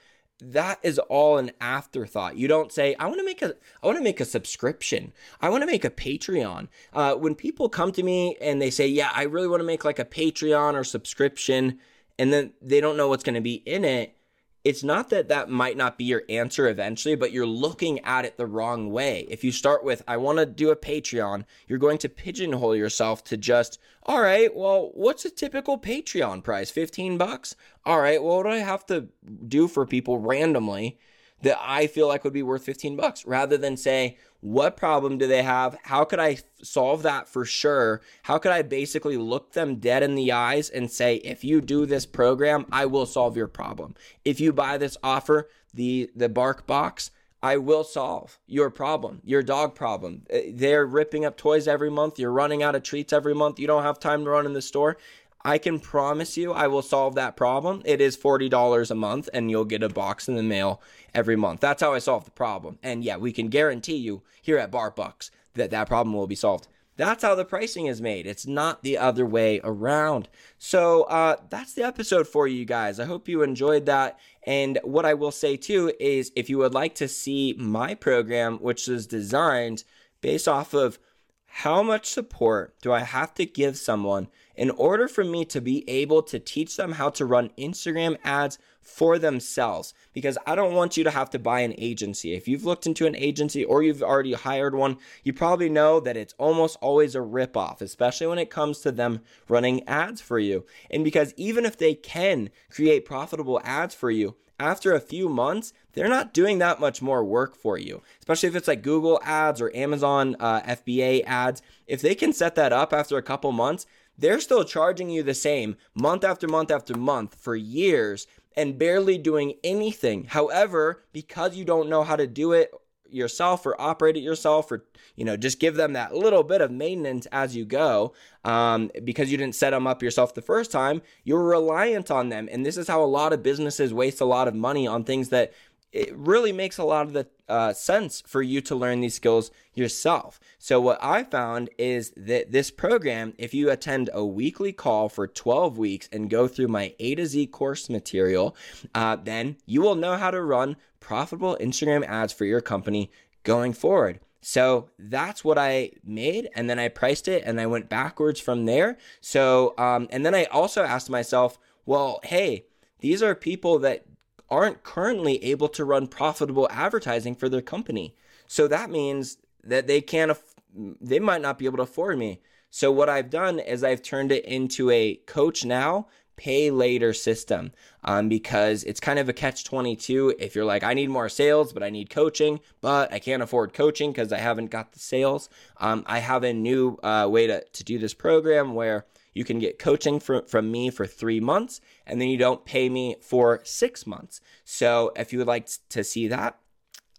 That 0.44 0.80
is 0.82 0.98
all 0.98 1.38
an 1.38 1.52
afterthought. 1.60 2.36
You 2.36 2.48
don't 2.48 2.72
say, 2.72 2.96
"I 3.00 3.08
want 3.08 3.20
to 3.20 3.26
make 3.26 3.42
a, 3.42 3.56
I 3.82 3.88
want 3.88 3.98
to 3.98 4.04
make 4.04 4.20
a 4.20 4.26
subscription. 4.26 5.14
I 5.40 5.50
want 5.50 5.64
to 5.64 5.68
make 5.68 5.86
a 5.86 5.90
Patreon." 5.90 6.68
Uh, 6.94 7.16
when 7.16 7.36
people 7.36 7.70
come 7.70 7.92
to 7.92 8.04
me 8.04 8.38
and 8.40 8.62
they 8.62 8.70
say, 8.70 8.88
"Yeah, 8.88 9.12
I 9.14 9.24
really 9.24 9.48
want 9.48 9.62
to 9.62 9.68
make 9.68 9.84
like 9.84 10.00
a 10.00 10.06
Patreon 10.06 10.74
or 10.74 10.84
subscription," 10.84 11.80
and 12.18 12.32
then 12.32 12.54
they 12.62 12.82
don't 12.82 12.98
know 12.98 13.08
what's 13.08 13.24
going 13.24 13.36
to 13.36 13.42
be 13.42 13.56
in 13.66 13.84
it, 13.84 14.16
it's 14.64 14.84
not 14.84 15.10
that 15.10 15.30
that 15.30 15.50
might 15.50 15.76
not 15.76 15.98
be 15.98 16.04
your 16.04 16.24
answer 16.30 16.68
eventually, 16.68 17.16
but 17.16 17.32
you're 17.32 17.48
looking 17.48 18.00
at 18.02 18.26
it 18.26 18.38
the 18.38 18.46
wrong 18.46 18.92
way. 18.92 19.26
If 19.30 19.44
you 19.44 19.52
start 19.52 19.84
with, 19.84 20.04
I 20.08 20.18
want 20.18 20.38
to 20.38 20.46
do 20.46 20.70
a 20.70 20.76
Patreon, 20.76 21.46
you're 21.68 21.80
going 21.80 21.98
to 22.00 22.10
pigeonhole 22.10 22.76
yourself 22.76 23.24
to 23.26 23.38
just, 23.38 23.80
all 24.04 24.22
right, 24.22 24.56
well, 24.56 24.92
what's 24.94 25.26
a 25.26 25.32
typical 25.32 25.80
Patreon 25.80 26.44
price? 26.44 26.70
15 26.70 27.18
bucks? 27.18 27.56
All 27.86 28.00
right, 28.00 28.22
well, 28.22 28.38
what 28.38 28.44
do 28.44 28.50
I 28.50 28.58
have 28.58 28.86
to 28.88 29.08
do 29.48 29.68
for 29.68 29.86
people 29.86 30.20
randomly 30.20 31.00
that 31.42 31.58
I 31.60 31.88
feel 31.88 32.08
like 32.08 32.24
would 32.24 32.34
be 32.34 32.44
worth 32.44 32.64
15 32.64 32.96
bucks 32.96 33.26
rather 33.26 33.58
than 33.58 33.78
say, 33.78 34.18
what 34.42 34.76
problem 34.76 35.20
do 35.20 35.28
they 35.28 35.44
have? 35.44 35.78
How 35.84 36.04
could 36.04 36.20
I 36.20 36.40
solve 36.64 37.04
that 37.04 37.30
for 37.30 37.46
sure? 37.46 38.02
How 38.24 38.40
could 38.40 38.52
I 38.52 38.64
basically 38.64 39.16
look 39.16 39.54
them 39.54 39.76
dead 39.76 40.04
in 40.04 40.16
the 40.16 40.32
eyes 40.32 40.70
and 40.70 40.92
say, 40.92 41.16
if 41.18 41.44
you 41.44 41.62
do 41.62 41.86
this 41.86 42.08
program, 42.08 42.66
I 42.72 42.88
will 42.88 43.06
solve 43.06 43.38
your 43.38 43.48
problem. 43.48 43.96
If 44.26 44.40
you 44.40 44.52
buy 44.52 44.78
this 44.78 44.98
offer, 45.04 45.48
the 45.74 46.10
the 46.16 46.28
bark 46.28 46.68
box, 46.68 47.12
I 47.44 47.58
will 47.58 47.84
solve 47.84 48.40
your 48.46 48.70
problem, 48.70 49.22
your 49.24 49.42
dog 49.42 49.74
problem. 49.74 50.24
Uh, 50.32 50.40
they're 50.54 50.86
ripping 50.86 51.26
up 51.26 51.38
toys 51.38 51.68
every 51.68 51.90
month. 51.90 52.20
You're 52.20 52.32
running 52.32 52.62
out 52.62 52.76
of 52.76 52.84
treats 52.84 53.14
every 53.14 53.34
month. 53.34 53.60
You 53.60 53.68
don't 53.68 53.84
have 53.84 54.00
time 54.00 54.24
to 54.26 54.30
run 54.30 54.46
in 54.46 54.54
the 54.54 54.62
store. 54.62 54.98
I 55.44 55.58
can 55.58 55.80
promise 55.80 56.38
you 56.38 56.54
I 56.54 56.68
will 56.68 56.82
solve 56.82 57.16
that 57.16 57.36
problem. 57.36 57.82
It 57.86 58.02
is 58.02 58.18
$40 58.18 58.92
a 58.92 58.96
month 58.96 59.30
and 59.34 59.50
you'll 59.50 59.66
get 59.66 59.84
a 59.84 59.90
box 59.90 60.28
in 60.28 60.36
the 60.36 60.44
mail 60.44 60.82
every 61.14 61.36
month. 61.36 61.62
That's 61.62 61.82
how 61.82 61.94
I 61.94 62.00
solve 62.00 62.26
the 62.26 62.32
problem. 62.32 62.80
And 62.84 63.04
yeah, 63.04 63.18
we 63.18 63.32
can 63.32 63.48
guarantee 63.48 63.98
you 63.98 64.22
here 64.42 64.58
at 64.58 64.72
BarkBox 64.72 65.32
that 65.56 65.72
that 65.72 65.88
problem 65.88 66.16
will 66.16 66.28
be 66.28 66.36
solved. 66.36 66.68
That's 66.98 67.24
how 67.24 67.36
the 67.36 67.46
pricing 67.46 67.88
is 67.88 68.02
made. 68.02 68.28
It's 68.28 68.46
not 68.46 68.84
the 68.84 68.98
other 68.98 69.26
way 69.26 69.60
around. 69.64 70.30
So 70.60 71.04
uh, 71.04 71.38
that's 71.50 71.74
the 71.74 71.84
episode 71.84 72.28
for 72.28 72.48
you 72.48 72.66
guys. 72.66 73.00
I 73.00 73.06
hope 73.06 73.28
you 73.28 73.42
enjoyed 73.42 73.86
that. 73.88 74.20
And 74.44 74.78
what 74.84 75.06
I 75.06 75.14
will 75.14 75.32
say 75.32 75.58
too 75.58 75.92
is 76.00 76.32
if 76.36 76.50
you 76.50 76.58
would 76.60 76.74
like 76.74 76.96
to 76.96 77.08
see 77.08 77.56
my 77.58 77.96
program, 77.96 78.58
which 78.58 78.88
is 78.88 79.08
designed 79.08 79.84
based 80.22 80.48
off 80.48 80.74
of 80.74 81.00
how 81.46 81.82
much 81.82 82.06
support 82.06 82.76
do 82.82 82.94
I 82.94 83.00
have 83.00 83.34
to 83.36 83.46
give 83.46 83.78
someone 83.78 84.28
in 84.62 84.70
order 84.70 85.08
for 85.08 85.24
me 85.24 85.44
to 85.44 85.60
be 85.60 85.84
able 85.90 86.22
to 86.22 86.38
teach 86.38 86.78
them 86.78 86.92
how 86.92 87.10
to 87.10 87.26
run 87.26 87.50
Instagram 87.58 88.16
ads 88.24 88.60
for 88.80 89.18
themselves? 89.18 89.92
Because 90.14 90.38
I 90.46 90.54
don't 90.54 90.76
want 90.76 90.96
you 90.96 91.04
to 91.04 91.10
have 91.10 91.32
to 91.32 91.40
buy 91.40 91.62
an 91.62 91.74
agency. 91.80 92.36
If 92.36 92.48
you've 92.48 92.64
looked 92.64 92.86
into 92.86 93.08
an 93.08 93.16
agency 93.16 93.66
or 93.66 93.82
you've 93.82 94.04
already 94.04 94.34
hired 94.34 94.76
one, 94.76 94.98
you 95.24 95.34
probably 95.34 95.68
know 95.68 96.00
that 96.02 96.16
it's 96.16 96.36
almost 96.38 96.78
always 96.80 97.16
a 97.16 97.22
ripoff, 97.22 97.82
especially 97.82 98.28
when 98.28 98.38
it 98.38 98.52
comes 98.52 98.82
to 98.82 98.92
them 98.92 99.22
running 99.50 99.82
ads 99.88 100.22
for 100.22 100.38
you. 100.38 100.64
And 100.92 101.04
because 101.04 101.34
even 101.38 101.66
if 101.66 101.76
they 101.76 101.96
can 101.96 102.52
create 102.70 103.04
profitable 103.04 103.60
ads 103.64 103.96
for 103.96 104.12
you, 104.12 104.36
after 104.60 104.94
a 104.94 105.00
few 105.00 105.28
months, 105.28 105.74
they're 105.94 106.08
not 106.08 106.36
doing 106.36 106.60
that 106.60 106.80
much 106.80 107.02
more 107.02 107.24
work 107.24 107.56
for 107.56 107.80
you, 107.80 108.04
especially 108.20 108.50
if 108.50 108.56
it's 108.56 108.68
like 108.68 108.84
Google 108.84 109.20
ads 109.24 109.60
or 109.60 109.76
Amazon 109.76 110.36
uh, 110.40 110.62
FBA 110.62 111.24
ads. 111.26 111.64
If 111.88 112.04
they 112.04 112.14
can 112.14 112.32
set 112.32 112.54
that 112.56 112.72
up 112.72 112.94
after 112.94 113.18
a 113.18 113.24
couple 113.24 113.52
months, 113.52 113.88
they're 114.18 114.40
still 114.40 114.64
charging 114.64 115.10
you 115.10 115.24
the 115.24 115.34
same 115.34 115.78
month 115.96 116.24
after 116.24 116.48
month 116.48 116.72
after 116.72 116.96
month 116.96 117.36
for 117.36 117.56
years 117.56 118.28
and 118.56 118.78
barely 118.78 119.18
doing 119.18 119.54
anything. 119.64 120.26
However, 120.26 121.04
because 121.14 121.56
you 121.56 121.66
don't 121.66 121.90
know 121.90 122.04
how 122.04 122.16
to 122.16 122.28
do 122.28 122.52
it 122.52 122.72
yourself 123.14 123.66
or 123.66 123.80
operate 123.80 124.16
it 124.16 124.22
yourself 124.22 124.72
or 124.72 124.86
you 125.16 125.26
know 125.26 125.36
just 125.36 125.60
give 125.60 125.76
them 125.76 125.94
that 125.94 126.16
little 126.16 126.44
bit 126.44 126.62
of 126.62 126.72
maintenance 126.72 127.26
as 127.32 127.56
you 127.56 127.66
go 127.66 128.14
um, 128.46 128.90
because 129.04 129.32
you 129.32 129.38
didn't 129.38 129.56
set 129.56 129.72
them 129.72 129.86
up 129.86 130.02
yourself 130.02 130.34
the 130.34 130.42
first 130.42 130.72
time 130.72 131.02
you're 131.24 131.44
reliant 131.44 132.10
on 132.10 132.30
them 132.30 132.48
and 132.52 132.66
this 132.66 132.78
is 132.78 132.88
how 132.88 133.04
a 133.04 133.06
lot 133.06 133.34
of 133.34 133.44
businesses 133.44 133.94
waste 133.94 134.22
a 134.22 134.26
lot 134.26 134.48
of 134.48 134.56
money 134.56 134.88
on 134.88 135.04
things 135.04 135.30
that 135.30 135.52
it 135.92 136.16
really 136.16 136.52
makes 136.52 136.78
a 136.78 136.84
lot 136.84 137.06
of 137.06 137.14
the 137.14 137.28
uh, 137.50 137.74
sense 137.74 138.24
for 138.26 138.42
you 138.42 138.62
to 138.62 138.76
learn 138.76 139.02
these 139.02 139.16
skills 139.16 139.52
yourself. 139.74 140.40
So, 140.58 140.80
what 140.80 141.04
I 141.04 141.24
found 141.24 141.70
is 141.78 142.14
that 142.16 142.52
this 142.52 142.72
program, 142.72 143.34
if 143.38 143.54
you 143.54 143.70
attend 143.70 144.10
a 144.14 144.26
weekly 144.26 144.72
call 144.72 145.10
for 145.10 145.28
12 145.28 145.78
weeks 145.78 146.08
and 146.12 146.30
go 146.30 146.48
through 146.48 146.70
my 146.70 146.94
A 147.00 147.16
to 147.16 147.26
Z 147.26 147.48
course 147.48 147.90
material, 147.90 148.56
uh, 148.96 149.18
then 149.18 149.58
you 149.66 149.82
will 149.82 149.96
know 149.96 150.16
how 150.16 150.32
to 150.32 150.42
run 150.42 150.78
profitable 151.00 151.58
Instagram 151.60 152.06
ads 152.06 152.32
for 152.32 152.46
your 152.46 152.62
company 152.62 153.12
going 153.44 153.74
forward. 153.74 154.20
So 154.42 154.90
that's 154.98 155.44
what 155.44 155.58
I 155.58 155.92
made, 156.04 156.50
and 156.56 156.70
then 156.70 156.80
I 156.80 156.88
priced 156.88 157.28
it, 157.28 157.44
and 157.46 157.62
I 157.62 157.68
went 157.68 157.90
backwards 157.90 158.40
from 158.40 158.66
there. 158.66 158.98
So, 159.20 159.76
um, 159.78 160.08
and 160.10 160.26
then 160.26 160.34
I 160.34 160.46
also 160.46 160.84
asked 160.84 161.10
myself, 161.10 161.60
well, 161.86 162.20
hey, 162.24 162.66
these 163.00 163.22
are 163.22 163.36
people 163.36 163.78
that 163.80 164.06
aren't 164.52 164.84
currently 164.84 165.44
able 165.44 165.70
to 165.70 165.86
run 165.86 166.06
profitable 166.08 166.68
advertising 166.70 167.34
for 167.34 167.50
their 167.50 167.62
company. 167.62 168.16
So 168.48 168.68
that 168.68 168.92
means 168.92 169.38
that 169.64 169.88
they 169.88 170.02
can't, 170.02 170.38
they 170.76 171.20
might 171.20 171.42
not 171.42 171.58
be 171.58 171.66
able 171.66 171.78
to 171.78 171.84
afford 171.84 172.20
me. 172.20 172.42
So 172.70 172.92
what 172.92 173.10
I've 173.10 173.30
done 173.30 173.60
is 173.60 173.84
I've 173.84 174.04
turned 174.04 174.32
it 174.32 174.46
into 174.46 174.92
a 174.92 175.16
coach 175.26 175.66
now 175.66 176.08
pay 176.38 176.72
later 176.72 177.14
system 177.14 177.72
um, 178.04 178.28
because 178.28 178.84
it's 178.86 179.00
kind 179.00 179.20
of 179.20 179.30
a 179.30 179.34
catch 179.34 179.64
22 179.64 180.34
if 180.40 180.56
you're 180.56 180.66
like 180.66 180.82
i 180.82 180.94
need 180.94 181.10
more 181.10 181.30
sales 181.30 181.72
but 181.72 181.84
i 181.84 181.90
need 181.92 182.10
coaching 182.10 182.60
but 182.80 183.14
i 183.14 183.20
can't 183.20 183.44
afford 183.44 183.74
coaching 183.74 184.12
because 184.12 184.34
i 184.34 184.40
haven't 184.40 184.72
got 184.72 184.92
the 184.94 184.98
sales 184.98 185.50
um, 185.78 186.04
i 186.08 186.18
have 186.18 186.44
a 186.44 186.52
new 186.52 186.98
uh, 187.04 187.28
way 187.30 187.46
to, 187.46 187.64
to 187.74 187.84
do 187.84 188.00
this 188.00 188.16
program 188.16 188.74
where 188.74 189.06
you 189.34 189.44
can 189.44 189.60
get 189.60 189.80
coaching 189.80 190.20
from, 190.20 190.46
from 190.46 190.72
me 190.72 190.90
for 190.90 191.06
three 191.06 191.40
months 191.40 191.82
and 192.06 192.20
then 192.20 192.28
you 192.28 192.38
don't 192.38 192.66
pay 192.66 192.90
me 192.90 193.16
for 193.22 193.62
six 193.64 194.06
months 194.06 194.42
so 194.64 195.12
if 195.16 195.32
you 195.32 195.40
would 195.40 195.48
like 195.48 195.70
to 195.90 196.04
see 196.04 196.28
that 196.28 196.58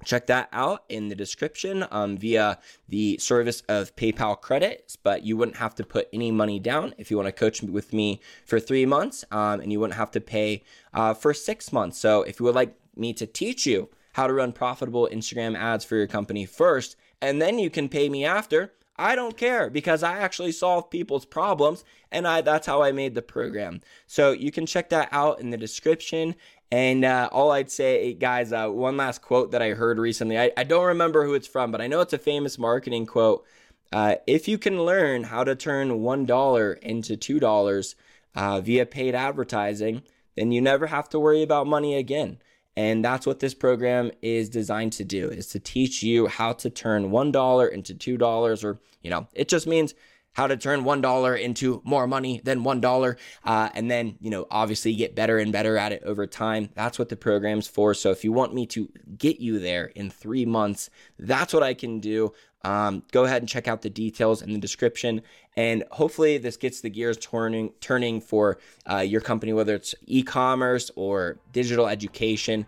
check 0.05 0.27
that 0.27 0.49
out 0.53 0.85
in 0.89 1.09
the 1.09 1.15
description 1.15 1.87
um, 1.91 2.17
via 2.17 2.59
the 2.89 3.19
service 3.19 3.63
of 3.69 3.95
PayPal 3.97 4.41
credits, 4.41 4.97
but 4.97 5.23
you 5.23 5.37
wouldn't 5.37 5.59
have 5.59 5.75
to 5.77 5.85
put 5.85 6.09
any 6.13 6.31
money 6.31 6.59
down 6.59 6.95
if 6.99 7.11
you 7.11 7.17
want 7.17 7.29
to 7.29 7.33
coach 7.33 7.63
with 7.63 7.93
me 7.93 8.21
for 8.45 8.61
three 8.61 8.87
months, 8.87 9.25
um, 9.31 9.61
and 9.61 9.73
you 9.73 9.81
wouldn't 9.81 9.99
have 9.99 10.11
to 10.13 10.21
pay 10.21 10.63
uh, 10.93 11.15
for 11.15 11.33
six 11.33 11.73
months. 11.73 11.99
So 11.99 12.23
if 12.23 12.41
you 12.41 12.45
would 12.47 12.55
like 12.55 12.75
me 12.97 13.13
to 13.15 13.27
teach 13.27 13.67
you 13.67 13.89
how 14.15 14.27
to 14.27 14.33
run 14.33 14.53
profitable 14.53 15.09
Instagram 15.11 15.57
ads 15.57 15.85
for 15.85 15.97
your 15.97 16.07
company 16.07 16.45
first, 16.45 16.97
and 17.21 17.41
then 17.41 17.59
you 17.59 17.71
can 17.71 17.89
pay 17.89 18.09
me 18.09 18.25
after, 18.25 18.73
I 18.97 19.15
don't 19.15 19.37
care 19.37 19.71
because 19.71 20.03
I 20.03 20.19
actually 20.19 20.53
solve 20.53 20.91
people's 20.91 21.25
problems 21.25 21.85
and 22.11 22.29
I 22.29 22.43
that's 22.43 22.67
how 22.67 22.83
I 22.83 22.93
made 22.93 23.15
the 23.15 23.23
program. 23.23 23.81
So 24.07 24.33
you 24.33 24.53
can 24.53 24.67
check 24.67 24.91
that 24.91 25.09
out 25.13 25.41
in 25.41 25.51
the 25.51 25.57
description. 25.57 26.35
And 26.71 27.05
uh, 27.05 27.29
all 27.33 27.51
I'd 27.51 27.71
say, 27.71 28.15
guys, 28.15 28.53
uh, 28.53 28.69
one 28.69 28.97
last 28.97 29.21
quote 29.21 29.51
that 29.51 29.61
I 29.61 29.71
heard 29.71 29.99
recently. 29.99 30.39
I, 30.39 30.53
I, 30.57 30.65
don't 30.65 30.87
remember 30.87 31.25
who 31.25 31.35
it's 31.35 31.47
from, 31.47 31.71
but 31.71 31.83
I 31.83 31.87
know 31.87 32.01
it's 32.01 32.15
a 32.15 32.19
famous 32.19 32.59
marketing 32.59 33.05
quote. 33.05 33.45
Uh, 33.93 34.17
if 34.27 34.49
you 34.49 34.57
can 34.57 34.83
learn 34.83 35.25
how 35.25 35.45
to 35.45 35.55
turn 35.55 36.01
$1 36.01 36.79
into 36.79 37.17
$2 37.17 37.95
uh, 38.35 38.61
via 38.63 38.87
paid 38.87 39.15
advertising, 39.15 40.03
then 40.35 40.51
you 40.51 40.63
never 40.63 40.87
have 40.87 41.11
to 41.11 41.21
worry 41.21 41.43
about 41.43 41.67
money 41.67 41.95
again. 41.95 42.39
And 42.77 43.05
that's 43.05 43.27
what 43.27 43.41
this 43.41 43.53
program 43.53 44.11
is 44.23 44.49
designed 44.49 44.95
to 44.95 45.05
do 45.05 45.29
is 45.29 45.49
to 45.49 45.61
teach 45.61 46.03
you 46.03 46.27
how 46.27 46.53
to 46.55 46.71
turn 46.71 47.11
$1 47.11 47.73
into 47.73 47.95
$2 47.95 48.65
or, 48.65 48.81
you 49.03 49.11
know, 49.11 49.29
it 49.35 49.49
just 49.49 49.67
means 49.67 49.95
how 50.33 50.47
to 50.47 50.57
turn 50.57 50.85
$1 50.85 51.41
into 51.41 51.83
more 51.85 52.07
money 52.07 52.41
than 52.45 52.65
$1 52.65 53.17
uh, 53.45 53.69
and 53.75 53.91
then 53.91 54.17
you 54.21 54.31
know 54.31 54.47
obviously 54.51 54.95
get 54.95 55.15
better 55.15 55.39
and 55.39 55.53
better 55.53 55.77
at 55.77 55.93
it 55.93 56.03
over 56.05 56.27
time. 56.27 56.71
That's 56.75 56.99
what 56.99 57.09
the 57.09 57.17
program's 57.17 57.67
for. 57.67 57.95
So 57.95 58.11
if 58.11 58.25
you 58.25 58.33
want 58.33 58.55
me 58.55 58.67
to 58.67 58.89
get 59.17 59.41
you 59.41 59.59
there 59.59 59.87
in 59.87 60.11
three 60.11 60.47
months 60.47 60.91
that's 61.19 61.53
what 61.53 61.63
i 61.63 61.75
can 61.75 62.01
do. 62.01 62.33
Um, 62.65 63.03
go 63.11 63.25
ahead 63.25 63.43
and 63.43 63.49
check 63.49 63.67
out 63.67 63.83
the 63.83 63.91
details 63.91 64.41
in 64.41 64.53
the 64.53 64.59
description. 64.59 65.23
And 65.57 65.85
hopefully 65.91 66.39
this 66.39 66.57
gets 66.57 66.81
the 66.81 66.91
gears 66.91 67.17
turning 67.19 67.73
turning 67.81 68.21
for 68.21 68.59
uh, 68.91 68.99
your 68.99 69.21
company 69.21 69.53
whether 69.53 69.75
it's 69.75 69.95
e-commerce 70.07 70.91
or 70.95 71.39
digital 71.53 71.89
education. 71.89 72.67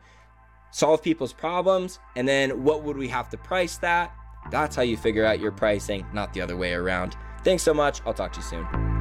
Solve 0.73 1.03
people's 1.03 1.33
problems. 1.33 2.01
And 2.17 2.27
then 2.27 2.65
what 2.65 2.83
would 2.83 2.97
we 2.97 3.07
have 3.09 3.29
to 3.31 3.37
price 3.37 3.79
that? 3.79 4.13
That's 4.51 4.75
how 4.75 4.83
you 4.83 4.97
figure 4.97 5.25
out 5.25 5.41
your 5.41 5.53
pricing 5.53 6.05
not 6.13 6.35
the 6.35 6.41
other 6.41 6.57
way 6.57 6.73
around 6.73 7.17
Thanks 7.45 7.63
so 7.63 7.75
much. 7.75 8.01
I'll 8.07 8.15
talk 8.15 8.33
to 8.33 8.41
you 8.41 8.45
soon. 8.45 8.94